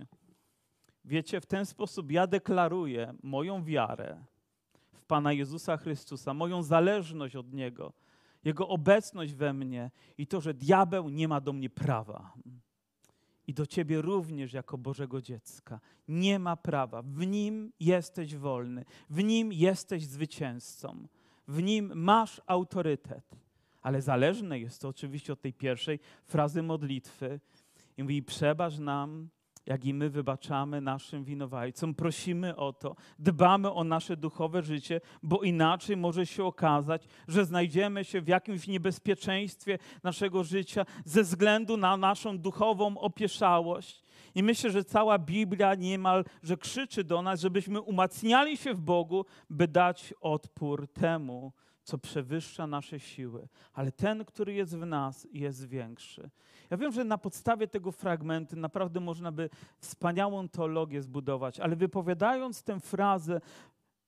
Wiecie, 1.05 1.40
w 1.40 1.46
ten 1.46 1.66
sposób 1.66 2.11
ja 2.11 2.27
deklaruję 2.27 3.14
moją 3.22 3.64
wiarę 3.64 4.25
w 4.92 5.05
Pana 5.05 5.33
Jezusa 5.33 5.77
Chrystusa, 5.77 6.35
moją 6.35 6.62
zależność 6.62 7.37
od 7.37 7.53
Niego, 7.53 7.92
Jego 8.44 8.68
obecność 8.68 9.35
we 9.35 9.53
mnie 9.53 9.90
i 10.18 10.27
to, 10.27 10.40
że 10.40 10.55
diabeł 10.55 11.09
nie 11.09 11.29
ma 11.29 11.40
do 11.40 11.53
mnie 11.53 11.70
prawa. 11.70 12.35
I 13.46 13.55
do 13.55 13.66
Ciebie 13.66 14.03
również, 14.03 14.53
jako 14.53 14.79
Bożego 14.79 15.22
dziecka. 15.22 15.81
Nie 16.09 16.38
ma 16.38 16.57
prawa. 16.57 17.03
W 17.03 17.27
Nim 17.27 17.72
jesteś 17.81 18.37
wolny. 18.37 18.85
W 19.11 19.22
Nim 19.22 19.53
jesteś 19.53 20.07
zwycięzcą. 20.07 21.07
W 21.48 21.62
Nim 21.62 21.92
masz 21.94 22.40
autorytet 22.46 23.46
ale 23.87 24.02
zależne 24.02 24.59
jest 24.59 24.82
to 24.82 24.88
oczywiście 24.88 25.32
od 25.32 25.40
tej 25.40 25.52
pierwszej 25.52 25.98
frazy 26.24 26.62
modlitwy. 26.62 27.40
I 27.96 28.02
mówi, 28.02 28.22
przebacz 28.22 28.78
nam, 28.78 29.28
jak 29.66 29.85
i 29.85 29.94
my 29.94 30.11
wybaczamy 30.11 30.80
naszym 30.80 31.24
winowajcom. 31.24 31.94
Prosimy 31.94 32.56
o 32.56 32.72
to, 32.72 32.96
dbamy 33.18 33.72
o 33.72 33.85
nasze 33.85 34.16
duchowe 34.16 34.62
życie, 34.62 35.00
bo 35.22 35.42
inaczej 35.42 35.96
może 35.96 36.26
się 36.26 36.44
okazać, 36.44 37.09
że 37.28 37.44
znajdziemy 37.44 38.04
się 38.04 38.20
w 38.20 38.28
jakimś 38.28 38.66
niebezpieczeństwie 38.66 39.78
naszego 40.02 40.44
życia 40.44 40.87
ze 41.04 41.22
względu 41.22 41.76
na 41.76 41.96
naszą 41.96 42.38
duchową 42.38 42.98
opieszałość. 42.98 44.06
I 44.37 44.42
myślę, 44.42 44.70
że 44.70 44.85
cała 44.85 45.18
Biblia 45.18 45.75
niemal, 45.75 46.25
że 46.42 46.57
krzyczy 46.57 47.05
do 47.05 47.22
nas, 47.22 47.40
żebyśmy 47.40 47.81
umacniali 47.81 48.57
się 48.57 48.75
w 48.75 48.81
Bogu, 48.81 49.25
by 49.51 49.68
dać 49.68 50.14
odpór 50.20 50.88
temu, 50.92 51.53
co 51.83 51.99
przewyższa 51.99 52.66
nasze 52.66 53.01
siły, 53.01 53.49
ale 53.72 53.92
ten, 53.92 54.25
który 54.25 54.53
jest 54.53 54.77
w 54.77 54.87
nas, 54.87 55.27
jest 55.33 55.68
większy. 55.68 56.31
Ja 56.70 56.77
wiem, 56.77 56.92
że 56.92 57.05
na 57.05 57.18
podstawie 57.18 57.68
tego 57.68 57.92
fragmentu 57.92 58.57
naprawdę 58.57 59.01
można 59.01 59.33
by 59.33 59.51
wspaniałą 59.79 60.49
teologię 60.49 61.03
zbudować, 61.03 61.61
ale 61.61 61.77
wypowiadając 61.77 62.62
tę 62.62 62.81
frazę, 62.81 63.40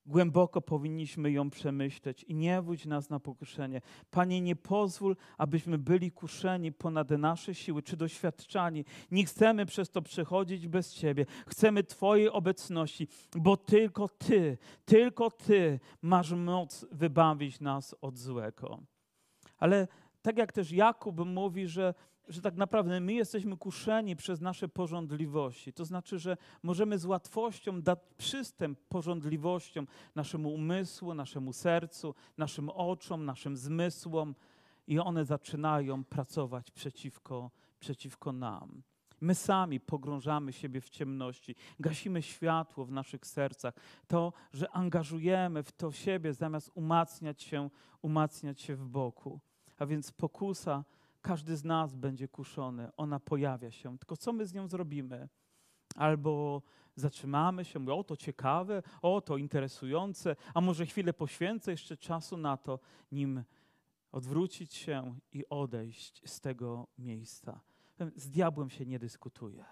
Głęboko 0.09 0.61
powinniśmy 0.61 1.33
ją 1.33 1.51
przemyśleć 1.51 2.25
i 2.25 2.35
nie 2.35 2.63
wódź 2.63 2.87
nas 2.87 3.11
na 3.11 3.21
pokuszenie. 3.21 3.81
Panie, 4.11 4.41
nie 4.41 4.57
pozwól, 4.57 5.17
abyśmy 5.39 5.79
byli 5.79 6.13
kuszeni 6.13 6.73
ponad 6.73 7.11
nasze 7.11 7.55
siły 7.55 7.83
czy 7.83 7.97
doświadczani. 7.97 8.85
Nie 9.11 9.25
chcemy 9.25 9.67
przez 9.67 9.91
to 9.91 10.03
przechodzić 10.03 10.69
bez 10.69 10.95
Ciebie. 10.95 11.27
Chcemy 11.47 11.85
Twojej 11.85 12.29
obecności, 12.31 13.09
bo 13.37 13.57
tylko 13.57 14.09
Ty, 14.09 14.59
tylko 14.85 15.31
Ty 15.31 15.81
masz 16.03 16.33
moc 16.33 16.87
wybawić 16.93 17.61
nas 17.61 17.95
od 18.01 18.19
złego. 18.19 18.81
Ale 19.59 19.89
tak 20.23 20.39
jak 20.39 20.53
też 20.53 20.73
Jakub 20.73 21.25
mówi, 21.27 21.67
że 21.67 21.95
że 22.29 22.43
tak 22.43 22.57
naprawdę 22.57 23.01
my 23.01 23.13
jesteśmy 23.13 23.57
kuszeni 23.57 24.17
przez 24.17 24.41
nasze 24.41 24.69
porządliwości. 24.69 25.73
To 25.73 25.85
znaczy, 25.85 26.19
że 26.19 26.37
możemy 26.63 26.99
z 26.99 27.05
łatwością 27.05 27.83
dać 27.83 27.99
przystęp 28.19 28.79
porządliwościom 28.89 29.87
naszemu 30.15 30.55
umysłu, 30.55 31.15
naszemu 31.15 31.53
sercu, 31.53 32.15
naszym 32.39 32.69
oczom, 32.69 33.25
naszym 33.25 33.57
zmysłom 33.57 34.35
i 34.87 34.99
one 34.99 35.25
zaczynają 35.25 36.05
pracować 36.05 36.71
przeciwko, 36.71 37.51
przeciwko 37.81 38.33
nam. 38.33 38.83
My 39.21 39.35
sami 39.35 39.81
pogrążamy 39.81 40.53
siebie 40.53 40.81
w 40.81 40.89
ciemności, 40.89 41.55
gasimy 41.81 42.23
światło 42.23 42.85
w 42.85 42.93
naszych 42.93 43.27
sercach. 43.27 43.75
To, 44.09 44.33
że 44.53 44.71
angażujemy 44.71 45.63
w 45.63 45.73
to 45.73 45.93
siebie, 45.93 46.33
zamiast 46.33 46.71
umacniać 46.75 47.43
się, 47.43 47.71
umacniać 48.03 48.61
się 48.61 48.77
w 48.77 48.89
boku. 48.89 49.41
A 49.79 49.87
więc 49.87 50.13
pokusa 50.13 50.85
każdy 51.23 51.57
z 51.57 51.65
nas 51.65 51.95
będzie 51.95 52.29
kuszony, 52.29 52.91
ona 52.97 53.21
pojawia 53.21 53.71
się. 53.71 53.99
Tylko 53.99 54.17
co 54.17 54.33
my 54.33 54.47
z 54.47 54.55
nią 54.55 54.69
zrobimy? 54.69 55.29
Albo 55.95 56.63
zatrzymamy 56.97 57.65
się, 57.65 57.79
mówię, 57.79 57.95
o 57.95 58.05
to 58.05 58.17
ciekawe, 58.17 58.83
o 59.03 59.21
to 59.21 59.37
interesujące, 59.37 60.37
a 60.55 60.61
może 60.61 60.87
chwilę 60.87 61.13
poświęcę 61.13 61.71
jeszcze 61.71 61.97
czasu 61.97 62.37
na 62.37 62.57
to, 62.57 62.81
nim 63.13 63.45
odwrócić 64.13 64.75
się 64.75 65.19
i 65.33 65.49
odejść 65.49 66.23
z 66.31 66.41
tego 66.41 66.87
miejsca. 66.99 67.61
Z 68.17 68.31
diabłem 68.31 68.71
się 68.71 68.87
nie 68.87 68.99
dyskutuje. 68.99 69.65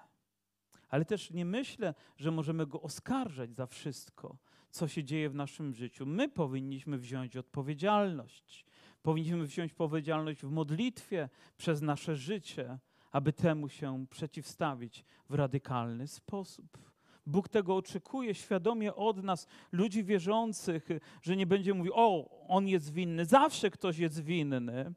Ale 0.88 1.04
też 1.04 1.30
nie 1.30 1.44
myślę, 1.44 1.94
że 2.16 2.30
możemy 2.30 2.66
go 2.66 2.82
oskarżać 2.82 3.54
za 3.54 3.66
wszystko, 3.66 4.36
co 4.70 4.88
się 4.88 5.04
dzieje 5.04 5.30
w 5.30 5.34
naszym 5.34 5.74
życiu. 5.74 6.06
My 6.06 6.28
powinniśmy 6.28 6.98
wziąć 6.98 7.36
odpowiedzialność. 7.36 8.66
Powinniśmy 9.06 9.46
wziąć 9.46 9.72
odpowiedzialność 9.72 10.40
w 10.40 10.50
modlitwie 10.50 11.28
przez 11.56 11.82
nasze 11.82 12.16
życie, 12.16 12.78
aby 13.12 13.32
temu 13.32 13.68
się 13.68 14.06
przeciwstawić 14.10 15.04
w 15.30 15.34
radykalny 15.34 16.06
sposób. 16.06 16.78
Bóg 17.26 17.48
tego 17.48 17.76
oczekuje 17.76 18.34
świadomie 18.34 18.94
od 18.94 19.22
nas, 19.22 19.46
ludzi 19.72 20.04
wierzących, 20.04 20.88
że 21.22 21.36
nie 21.36 21.46
będzie 21.46 21.74
mówił, 21.74 21.92
o, 21.94 22.30
on 22.48 22.68
jest 22.68 22.92
winny. 22.92 23.24
Zawsze 23.24 23.70
ktoś 23.70 23.98
jest 23.98 24.24
winny. 24.24 24.92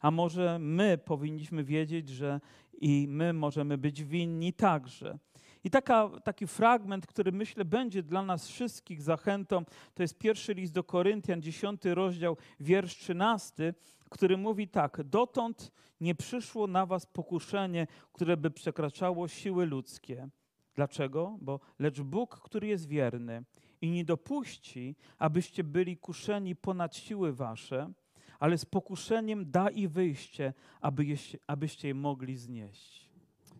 A 0.00 0.10
może 0.10 0.58
my 0.58 0.98
powinniśmy 0.98 1.64
wiedzieć, 1.64 2.08
że 2.08 2.40
i 2.80 3.06
my 3.08 3.32
możemy 3.32 3.78
być 3.78 4.04
winni 4.04 4.52
także. 4.52 5.18
I 5.64 5.70
taka, 5.70 6.10
taki 6.24 6.46
fragment, 6.46 7.06
który 7.06 7.32
myślę 7.32 7.64
będzie 7.64 8.02
dla 8.02 8.22
nas 8.22 8.48
wszystkich 8.48 9.02
zachętą, 9.02 9.64
to 9.94 10.02
jest 10.02 10.18
pierwszy 10.18 10.54
list 10.54 10.72
do 10.72 10.84
Koryntian, 10.84 11.42
10 11.42 11.84
rozdział, 11.84 12.36
wiersz 12.60 12.96
13, 12.96 13.74
który 14.10 14.36
mówi 14.36 14.68
tak: 14.68 15.02
Dotąd 15.02 15.72
nie 16.00 16.14
przyszło 16.14 16.66
na 16.66 16.86
was 16.86 17.06
pokuszenie, 17.06 17.86
które 18.12 18.36
by 18.36 18.50
przekraczało 18.50 19.28
siły 19.28 19.66
ludzkie. 19.66 20.28
Dlaczego? 20.74 21.38
Bo 21.40 21.60
lecz 21.78 22.00
Bóg, 22.00 22.40
który 22.40 22.66
jest 22.66 22.88
wierny 22.88 23.44
i 23.80 23.90
nie 23.90 24.04
dopuści, 24.04 24.96
abyście 25.18 25.64
byli 25.64 25.96
kuszeni 25.96 26.56
ponad 26.56 26.96
siły 26.96 27.32
wasze, 27.32 27.92
ale 28.38 28.58
z 28.58 28.64
pokuszeniem 28.64 29.50
da 29.50 29.70
i 29.70 29.88
wyjście, 29.88 30.54
aby 30.80 31.04
abyście 31.46 31.88
je 31.88 31.94
mogli 31.94 32.36
znieść. 32.36 33.10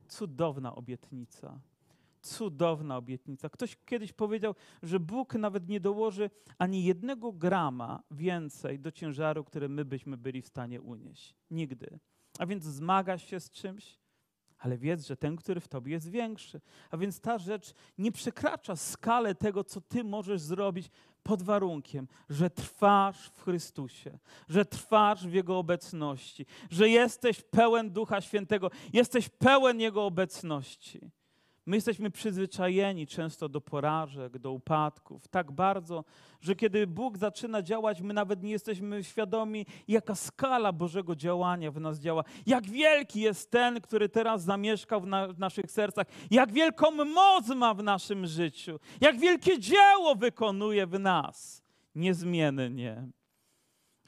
Cudowna 0.08 0.74
obietnica 0.74 1.60
Cudowna 2.22 2.96
obietnica. 2.96 3.48
Ktoś 3.48 3.76
kiedyś 3.86 4.12
powiedział, 4.12 4.54
że 4.82 5.00
Bóg 5.00 5.34
nawet 5.34 5.68
nie 5.68 5.80
dołoży 5.80 6.30
ani 6.58 6.84
jednego 6.84 7.32
grama 7.32 8.02
więcej 8.10 8.78
do 8.78 8.92
ciężaru, 8.92 9.44
który 9.44 9.68
my 9.68 9.84
byśmy 9.84 10.16
byli 10.16 10.42
w 10.42 10.46
stanie 10.46 10.82
unieść. 10.82 11.34
Nigdy. 11.50 11.98
A 12.38 12.46
więc 12.46 12.64
zmagasz 12.64 13.26
się 13.26 13.40
z 13.40 13.50
czymś, 13.50 13.98
ale 14.58 14.78
wiedz, 14.78 15.06
że 15.06 15.16
ten, 15.16 15.36
który 15.36 15.60
w 15.60 15.68
tobie 15.68 15.92
jest 15.92 16.10
większy. 16.10 16.60
A 16.90 16.96
więc 16.96 17.20
ta 17.20 17.38
rzecz 17.38 17.74
nie 17.98 18.12
przekracza 18.12 18.76
skalę 18.76 19.34
tego, 19.34 19.64
co 19.64 19.80
ty 19.80 20.04
możesz 20.04 20.40
zrobić 20.40 20.90
pod 21.22 21.42
warunkiem, 21.42 22.08
że 22.28 22.50
trwasz 22.50 23.28
w 23.28 23.42
Chrystusie, 23.42 24.18
że 24.48 24.64
trwasz 24.64 25.26
w 25.26 25.32
Jego 25.32 25.58
obecności, 25.58 26.46
że 26.70 26.88
jesteś 26.88 27.42
pełen 27.42 27.90
Ducha 27.90 28.20
Świętego, 28.20 28.70
jesteś 28.92 29.28
pełen 29.28 29.80
Jego 29.80 30.06
obecności. 30.06 31.10
My 31.68 31.76
jesteśmy 31.76 32.10
przyzwyczajeni 32.10 33.06
często 33.06 33.48
do 33.48 33.60
porażek, 33.60 34.38
do 34.38 34.52
upadków, 34.52 35.28
tak 35.28 35.52
bardzo, 35.52 36.04
że 36.40 36.56
kiedy 36.56 36.86
Bóg 36.86 37.18
zaczyna 37.18 37.62
działać, 37.62 38.00
my 38.00 38.14
nawet 38.14 38.42
nie 38.42 38.50
jesteśmy 38.50 39.04
świadomi, 39.04 39.66
jaka 39.88 40.14
skala 40.14 40.72
Bożego 40.72 41.16
działania 41.16 41.70
w 41.70 41.80
nas 41.80 42.00
działa, 42.00 42.24
jak 42.46 42.66
wielki 42.66 43.20
jest 43.20 43.50
ten, 43.50 43.80
który 43.80 44.08
teraz 44.08 44.42
zamieszkał 44.42 45.00
w, 45.00 45.06
na, 45.06 45.28
w 45.28 45.38
naszych 45.38 45.70
sercach, 45.70 46.06
jak 46.30 46.52
wielką 46.52 46.90
moc 47.04 47.48
ma 47.48 47.74
w 47.74 47.82
naszym 47.82 48.26
życiu, 48.26 48.80
jak 49.00 49.18
wielkie 49.18 49.58
dzieło 49.58 50.14
wykonuje 50.14 50.86
w 50.86 50.98
nas. 51.00 51.62
Niezmiennie. 51.94 53.08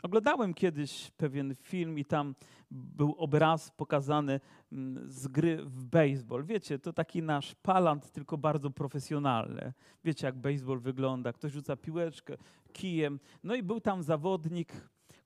Oglądałem 0.03 0.55
kiedyś 0.55 1.11
pewien 1.17 1.55
film 1.55 1.99
i 1.99 2.05
tam 2.05 2.35
był 2.71 3.15
obraz 3.19 3.71
pokazany 3.71 4.41
mm, 4.73 5.11
z 5.11 5.29
gry 5.29 5.65
w 5.65 5.85
baseball. 5.85 6.45
Wiecie, 6.45 6.79
to 6.79 6.93
taki 6.93 7.23
nasz 7.23 7.55
palant, 7.55 8.11
tylko 8.13 8.39
bardzo 8.39 8.71
profesjonalny. 8.71 9.73
Wiecie, 10.05 10.27
jak 10.27 10.39
baseball 10.39 10.81
wygląda. 10.81 11.33
Ktoś 11.33 11.53
rzuca 11.53 11.77
piłeczkę 11.77 12.37
kijem. 12.73 13.21
No 13.45 13.55
i 13.55 13.63
był 13.63 13.81
tam 13.81 14.03
zawodnik, 14.03 14.73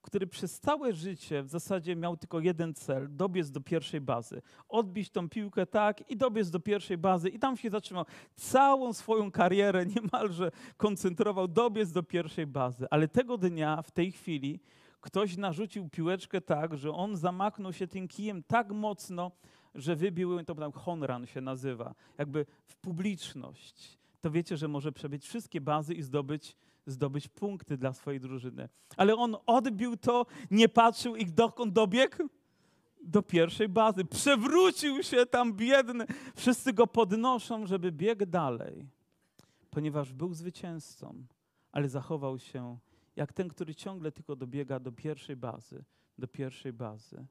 który 0.01 0.27
przez 0.27 0.59
całe 0.59 0.93
życie 0.93 1.43
w 1.43 1.47
zasadzie 1.47 1.95
miał 1.95 2.17
tylko 2.17 2.39
jeden 2.39 2.73
cel, 2.73 3.07
dobiec 3.15 3.51
do 3.51 3.61
pierwszej 3.61 4.01
bazy. 4.01 4.41
Odbić 4.69 5.09
tą 5.09 5.29
piłkę 5.29 5.65
tak 5.65 6.09
i 6.11 6.17
dobiec 6.17 6.49
do 6.49 6.59
pierwszej 6.59 6.97
bazy 6.97 7.29
i 7.29 7.39
tam 7.39 7.57
się 7.57 7.69
zatrzymał. 7.69 8.05
Całą 8.35 8.93
swoją 8.93 9.31
karierę 9.31 9.85
niemalże 9.95 10.51
koncentrował, 10.77 11.47
dobiec 11.47 11.91
do 11.91 12.03
pierwszej 12.03 12.47
bazy. 12.47 12.87
Ale 12.89 13.07
tego 13.07 13.37
dnia, 13.37 13.81
w 13.81 13.91
tej 13.91 14.11
chwili, 14.11 14.59
ktoś 15.05 15.37
narzucił 15.37 15.89
piłeczkę 15.89 16.41
tak, 16.41 16.77
że 16.77 16.91
on 16.91 17.15
zamachnął 17.15 17.73
się 17.73 17.87
tym 17.87 18.07
kijem 18.07 18.43
tak 18.43 18.71
mocno, 18.71 19.31
że 19.75 19.95
wybił, 19.95 20.43
to 20.43 20.55
tam 20.55 20.71
honran 20.71 21.25
się 21.25 21.41
nazywa, 21.41 21.95
jakby 22.17 22.45
w 22.65 22.75
publiczność. 22.75 23.97
To 24.21 24.31
wiecie, 24.31 24.57
że 24.57 24.67
może 24.67 24.91
przebić 24.91 25.25
wszystkie 25.25 25.61
bazy 25.61 25.93
i 25.93 26.01
zdobyć, 26.01 26.57
zdobyć 26.85 27.27
punkty 27.27 27.77
dla 27.77 27.93
swojej 27.93 28.19
drużyny. 28.19 28.69
Ale 28.97 29.15
on 29.15 29.37
odbił 29.45 29.97
to, 29.97 30.25
nie 30.51 30.69
patrzył 30.69 31.15
i 31.15 31.25
dokąd 31.25 31.73
dobiegł? 31.73 32.17
Do 33.03 33.21
pierwszej 33.21 33.69
bazy. 33.69 34.05
Przewrócił 34.05 35.03
się 35.03 35.25
tam 35.25 35.53
biedny. 35.53 36.05
Wszyscy 36.35 36.73
go 36.73 36.87
podnoszą, 36.87 37.65
żeby 37.65 37.91
biegł 37.91 38.25
dalej, 38.25 38.85
ponieważ 39.69 40.13
był 40.13 40.33
zwycięzcą, 40.33 41.23
ale 41.71 41.89
zachował 41.89 42.39
się 42.39 42.77
jak 43.15 43.33
ten, 43.33 43.49
który 43.49 43.75
ciągle 43.75 44.11
tylko 44.11 44.35
dobiega 44.35 44.79
do 44.79 44.91
pierwszej 44.91 45.35
bazy, 45.35 45.83
do 46.17 46.27
pierwszej 46.27 46.73
bazy. 46.73 47.25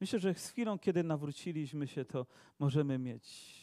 Myślę, 0.00 0.18
że 0.18 0.34
z 0.34 0.48
chwilą, 0.48 0.78
kiedy 0.78 1.02
nawróciliśmy 1.02 1.86
się, 1.86 2.04
to 2.04 2.26
możemy 2.58 2.98
mieć 2.98 3.54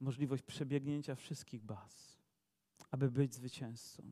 możliwość 0.00 0.42
przebiegnięcia 0.42 1.14
wszystkich 1.14 1.62
baz, 1.62 2.18
aby 2.90 3.10
być 3.10 3.34
zwycięzcą, 3.34 4.02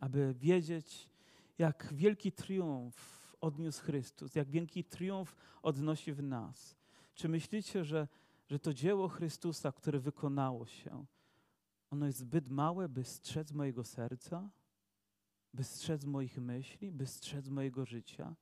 aby 0.00 0.34
wiedzieć, 0.34 1.08
jak 1.58 1.94
wielki 1.94 2.32
triumf 2.32 3.24
odniósł 3.40 3.82
Chrystus, 3.82 4.34
jak 4.34 4.50
wielki 4.50 4.84
triumf 4.84 5.36
odnosi 5.62 6.12
w 6.12 6.22
nas. 6.22 6.76
Czy 7.14 7.28
myślicie, 7.28 7.84
że, 7.84 8.08
że 8.46 8.58
to 8.58 8.74
dzieło 8.74 9.08
Chrystusa, 9.08 9.72
które 9.72 9.98
wykonało 9.98 10.66
się, 10.66 11.06
ono 11.90 12.06
jest 12.06 12.18
zbyt 12.18 12.48
małe, 12.48 12.88
by 12.88 13.04
strzec 13.04 13.52
mojego 13.52 13.84
serca? 13.84 14.50
By 15.54 15.64
strzec 15.64 16.04
moich 16.04 16.38
myśli, 16.38 16.92
by 16.92 17.06
strzec 17.06 17.48
mojego 17.48 17.84
życia? 17.84 18.34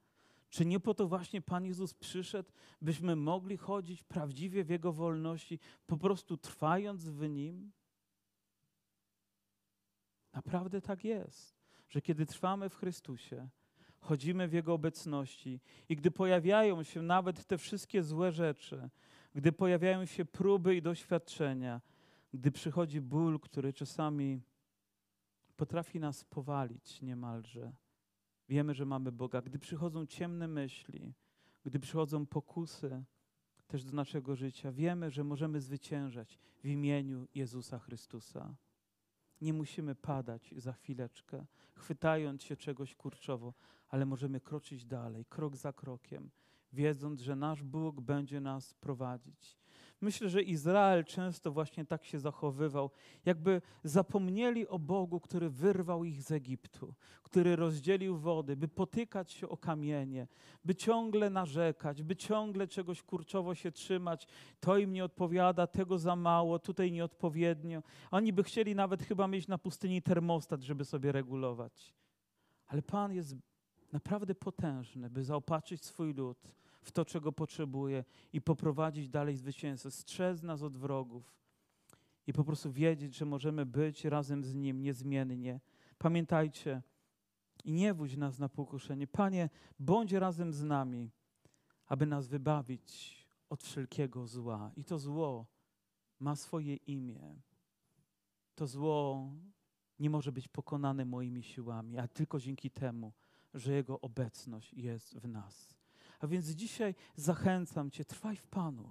Czy 0.50 0.64
nie 0.64 0.80
po 0.80 0.94
to 0.94 1.08
właśnie 1.08 1.42
Pan 1.42 1.64
Jezus 1.64 1.94
przyszedł, 1.94 2.52
byśmy 2.82 3.16
mogli 3.16 3.56
chodzić 3.56 4.02
prawdziwie 4.02 4.64
w 4.64 4.70
Jego 4.70 4.92
wolności, 4.92 5.58
po 5.86 5.96
prostu 5.96 6.36
trwając 6.36 7.04
w 7.04 7.28
Nim? 7.28 7.72
Naprawdę 10.32 10.80
tak 10.80 11.04
jest, 11.04 11.56
że 11.88 12.00
kiedy 12.00 12.26
trwamy 12.26 12.68
w 12.68 12.76
Chrystusie, 12.76 13.48
chodzimy 14.00 14.48
w 14.48 14.52
Jego 14.52 14.74
obecności 14.74 15.60
i 15.88 15.96
gdy 15.96 16.10
pojawiają 16.10 16.82
się 16.82 17.02
nawet 17.02 17.44
te 17.44 17.58
wszystkie 17.58 18.02
złe 18.02 18.32
rzeczy, 18.32 18.90
gdy 19.34 19.52
pojawiają 19.52 20.06
się 20.06 20.24
próby 20.24 20.76
i 20.76 20.82
doświadczenia, 20.82 21.80
gdy 22.34 22.52
przychodzi 22.52 23.00
ból, 23.00 23.40
który 23.40 23.72
czasami 23.72 24.40
potrafi 25.56 26.00
nas 26.00 26.24
powalić 26.24 27.02
niemalże. 27.02 27.72
Wiemy, 28.48 28.74
że 28.74 28.86
mamy 28.86 29.12
Boga. 29.12 29.42
Gdy 29.42 29.58
przychodzą 29.58 30.06
ciemne 30.06 30.48
myśli, 30.48 31.14
gdy 31.64 31.78
przychodzą 31.78 32.26
pokusy 32.26 33.04
też 33.66 33.84
do 33.84 33.92
naszego 33.92 34.36
życia, 34.36 34.72
wiemy, 34.72 35.10
że 35.10 35.24
możemy 35.24 35.60
zwyciężać 35.60 36.38
w 36.64 36.66
imieniu 36.66 37.28
Jezusa 37.34 37.78
Chrystusa. 37.78 38.54
Nie 39.40 39.52
musimy 39.52 39.94
padać 39.94 40.54
za 40.56 40.72
chwileczkę, 40.72 41.46
chwytając 41.74 42.42
się 42.42 42.56
czegoś 42.56 42.94
kurczowo, 42.94 43.54
ale 43.88 44.06
możemy 44.06 44.40
kroczyć 44.40 44.84
dalej, 44.84 45.24
krok 45.24 45.56
za 45.56 45.72
krokiem, 45.72 46.30
wiedząc, 46.72 47.20
że 47.20 47.36
nasz 47.36 47.62
Bóg 47.62 48.00
będzie 48.00 48.40
nas 48.40 48.74
prowadzić. 48.74 49.61
Myślę, 50.02 50.28
że 50.28 50.42
Izrael 50.42 51.04
często 51.04 51.52
właśnie 51.52 51.84
tak 51.84 52.04
się 52.04 52.18
zachowywał, 52.18 52.90
jakby 53.24 53.62
zapomnieli 53.84 54.68
o 54.68 54.78
Bogu, 54.78 55.20
który 55.20 55.50
wyrwał 55.50 56.04
ich 56.04 56.22
z 56.22 56.30
Egiptu, 56.30 56.94
który 57.22 57.56
rozdzielił 57.56 58.16
wody, 58.16 58.56
by 58.56 58.68
potykać 58.68 59.32
się 59.32 59.48
o 59.48 59.56
kamienie, 59.56 60.26
by 60.64 60.74
ciągle 60.74 61.30
narzekać, 61.30 62.02
by 62.02 62.16
ciągle 62.16 62.68
czegoś 62.68 63.02
kurczowo 63.02 63.54
się 63.54 63.72
trzymać. 63.72 64.26
To 64.60 64.78
im 64.78 64.92
nie 64.92 65.04
odpowiada, 65.04 65.66
tego 65.66 65.98
za 65.98 66.16
mało, 66.16 66.58
tutaj 66.58 66.92
nieodpowiednio. 66.92 67.82
Oni 68.10 68.32
by 68.32 68.42
chcieli 68.42 68.74
nawet 68.74 69.02
chyba 69.02 69.28
mieć 69.28 69.48
na 69.48 69.58
pustyni 69.58 70.02
termostat, 70.02 70.62
żeby 70.62 70.84
sobie 70.84 71.12
regulować. 71.12 71.94
Ale 72.66 72.82
Pan 72.82 73.12
jest 73.12 73.36
naprawdę 73.92 74.34
potężny, 74.34 75.10
by 75.10 75.24
zaopatrzyć 75.24 75.84
swój 75.84 76.14
lud 76.14 76.38
w 76.82 76.92
to, 76.92 77.04
czego 77.04 77.32
potrzebuje 77.32 78.04
i 78.32 78.40
poprowadzić 78.40 79.08
dalej 79.08 79.36
zwycięstwo. 79.36 79.90
Strzec 79.90 80.42
nas 80.42 80.62
od 80.62 80.76
wrogów 80.76 81.34
i 82.26 82.32
po 82.32 82.44
prostu 82.44 82.72
wiedzieć, 82.72 83.16
że 83.16 83.24
możemy 83.24 83.66
być 83.66 84.04
razem 84.04 84.44
z 84.44 84.54
Nim 84.54 84.82
niezmiennie. 84.82 85.60
Pamiętajcie 85.98 86.82
i 87.64 87.72
nie 87.72 87.94
wódź 87.94 88.16
nas 88.16 88.38
na 88.38 88.48
pokuszenie. 88.48 89.06
Panie, 89.06 89.50
bądź 89.78 90.12
razem 90.12 90.52
z 90.52 90.62
nami, 90.62 91.10
aby 91.86 92.06
nas 92.06 92.26
wybawić 92.26 93.16
od 93.48 93.62
wszelkiego 93.62 94.26
zła. 94.26 94.70
I 94.76 94.84
to 94.84 94.98
zło 94.98 95.46
ma 96.20 96.36
swoje 96.36 96.76
imię. 96.76 97.40
To 98.54 98.66
zło 98.66 99.30
nie 99.98 100.10
może 100.10 100.32
być 100.32 100.48
pokonane 100.48 101.04
moimi 101.04 101.42
siłami, 101.42 101.98
a 101.98 102.08
tylko 102.08 102.40
dzięki 102.40 102.70
temu, 102.70 103.12
że 103.54 103.72
Jego 103.72 104.00
obecność 104.00 104.74
jest 104.74 105.18
w 105.18 105.28
nas. 105.28 105.81
A 106.22 106.26
więc 106.26 106.46
dzisiaj 106.46 106.94
zachęcam 107.16 107.90
Cię, 107.90 108.04
trwaj 108.04 108.36
w 108.36 108.46
Panu. 108.46 108.90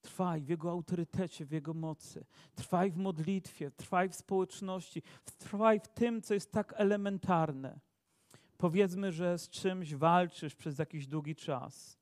Trwaj 0.00 0.42
w 0.42 0.48
Jego 0.48 0.70
autorytecie, 0.70 1.46
w 1.46 1.50
Jego 1.50 1.74
mocy. 1.74 2.24
Trwaj 2.54 2.90
w 2.90 2.96
modlitwie, 2.96 3.70
trwaj 3.70 4.08
w 4.08 4.14
społeczności, 4.14 5.02
trwaj 5.38 5.80
w 5.80 5.88
tym, 5.88 6.22
co 6.22 6.34
jest 6.34 6.52
tak 6.52 6.74
elementarne. 6.76 7.80
Powiedzmy, 8.58 9.12
że 9.12 9.38
z 9.38 9.48
czymś 9.48 9.94
walczysz 9.94 10.54
przez 10.54 10.78
jakiś 10.78 11.06
długi 11.06 11.36
czas, 11.36 11.98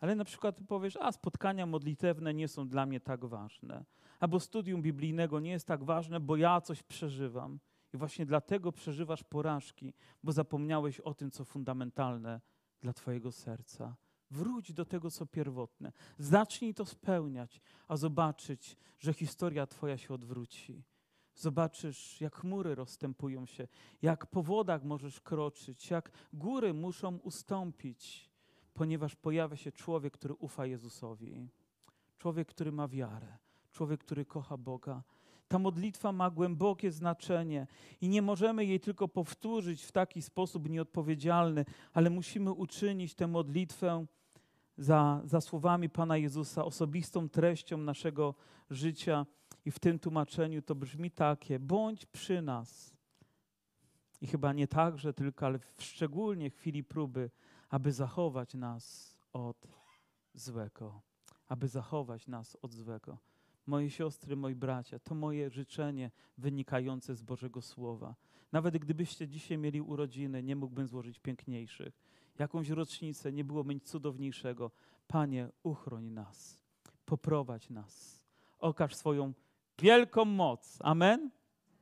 ale 0.00 0.14
na 0.14 0.24
przykład 0.24 0.60
powiesz, 0.68 0.96
a 0.96 1.12
spotkania 1.12 1.66
modlitewne 1.66 2.34
nie 2.34 2.48
są 2.48 2.68
dla 2.68 2.86
mnie 2.86 3.00
tak 3.00 3.24
ważne, 3.24 3.84
albo 4.20 4.40
studium 4.40 4.82
biblijnego 4.82 5.40
nie 5.40 5.50
jest 5.50 5.66
tak 5.66 5.84
ważne, 5.84 6.20
bo 6.20 6.36
ja 6.36 6.60
coś 6.60 6.82
przeżywam. 6.82 7.60
I 7.94 7.96
właśnie 7.96 8.26
dlatego 8.26 8.72
przeżywasz 8.72 9.24
porażki, 9.24 9.94
bo 10.22 10.32
zapomniałeś 10.32 11.00
o 11.00 11.14
tym, 11.14 11.30
co 11.30 11.44
fundamentalne 11.44 12.40
dla 12.82 12.92
Twojego 12.92 13.32
serca. 13.32 13.96
Wróć 14.30 14.72
do 14.72 14.84
tego, 14.84 15.10
co 15.10 15.26
pierwotne. 15.26 15.92
Zacznij 16.18 16.74
to 16.74 16.84
spełniać, 16.84 17.60
a 17.88 17.96
zobaczyć, 17.96 18.76
że 18.98 19.12
historia 19.14 19.66
Twoja 19.66 19.98
się 19.98 20.14
odwróci. 20.14 20.82
Zobaczysz, 21.34 22.20
jak 22.20 22.36
chmury 22.36 22.74
rozstępują 22.74 23.46
się, 23.46 23.68
jak 24.02 24.26
po 24.26 24.42
wodach 24.42 24.84
możesz 24.84 25.20
kroczyć, 25.20 25.90
jak 25.90 26.10
góry 26.32 26.74
muszą 26.74 27.16
ustąpić, 27.16 28.30
ponieważ 28.74 29.16
pojawia 29.16 29.56
się 29.56 29.72
człowiek, 29.72 30.12
który 30.12 30.34
ufa 30.34 30.66
Jezusowi. 30.66 31.48
Człowiek, 32.18 32.48
który 32.48 32.72
ma 32.72 32.88
wiarę. 32.88 33.38
człowiek, 33.72 34.00
który 34.00 34.24
kocha 34.24 34.56
Boga. 34.56 35.02
Ta 35.52 35.58
modlitwa 35.58 36.12
ma 36.12 36.30
głębokie 36.30 36.90
znaczenie 36.90 37.66
i 38.00 38.08
nie 38.08 38.22
możemy 38.22 38.64
jej 38.64 38.80
tylko 38.80 39.08
powtórzyć 39.08 39.82
w 39.82 39.92
taki 39.92 40.22
sposób 40.22 40.68
nieodpowiedzialny, 40.68 41.64
ale 41.92 42.10
musimy 42.10 42.52
uczynić 42.52 43.14
tę 43.14 43.26
modlitwę 43.26 44.06
za, 44.76 45.20
za 45.24 45.40
słowami 45.40 45.88
Pana 45.88 46.16
Jezusa, 46.16 46.64
osobistą 46.64 47.28
treścią 47.28 47.78
naszego 47.78 48.34
życia. 48.70 49.26
I 49.64 49.70
w 49.70 49.78
tym 49.78 49.98
tłumaczeniu 49.98 50.62
to 50.62 50.74
brzmi 50.74 51.10
takie: 51.10 51.58
bądź 51.58 52.06
przy 52.06 52.42
nas. 52.42 52.96
I 54.20 54.26
chyba 54.26 54.52
nie 54.52 54.68
także 54.68 55.12
tylko, 55.12 55.46
ale 55.46 55.58
w 55.58 55.82
szczególnie 55.82 56.50
chwili 56.50 56.84
próby, 56.84 57.30
aby 57.68 57.92
zachować 57.92 58.54
nas 58.54 59.16
od 59.32 59.68
złego. 60.34 61.02
Aby 61.48 61.68
zachować 61.68 62.26
nas 62.26 62.56
od 62.62 62.74
złego. 62.74 63.31
Moje 63.66 63.90
siostry, 63.90 64.36
moi 64.36 64.54
bracia, 64.54 64.98
to 64.98 65.14
moje 65.14 65.50
życzenie 65.50 66.10
wynikające 66.38 67.14
z 67.14 67.22
Bożego 67.22 67.62
Słowa. 67.62 68.14
Nawet 68.52 68.78
gdybyście 68.78 69.28
dzisiaj 69.28 69.58
mieli 69.58 69.80
urodziny, 69.80 70.42
nie 70.42 70.56
mógłbym 70.56 70.88
złożyć 70.88 71.18
piękniejszych. 71.18 71.94
Jakąś 72.38 72.68
rocznicę, 72.68 73.32
nie 73.32 73.44
było 73.44 73.62
nic 73.62 73.84
cudowniejszego. 73.90 74.70
Panie, 75.06 75.48
uchroń 75.62 76.04
nas, 76.04 76.60
poprowadź 77.04 77.70
nas, 77.70 78.22
okaż 78.58 78.94
swoją 78.94 79.32
wielką 79.78 80.24
moc. 80.24 80.78
Amen. 80.80 81.30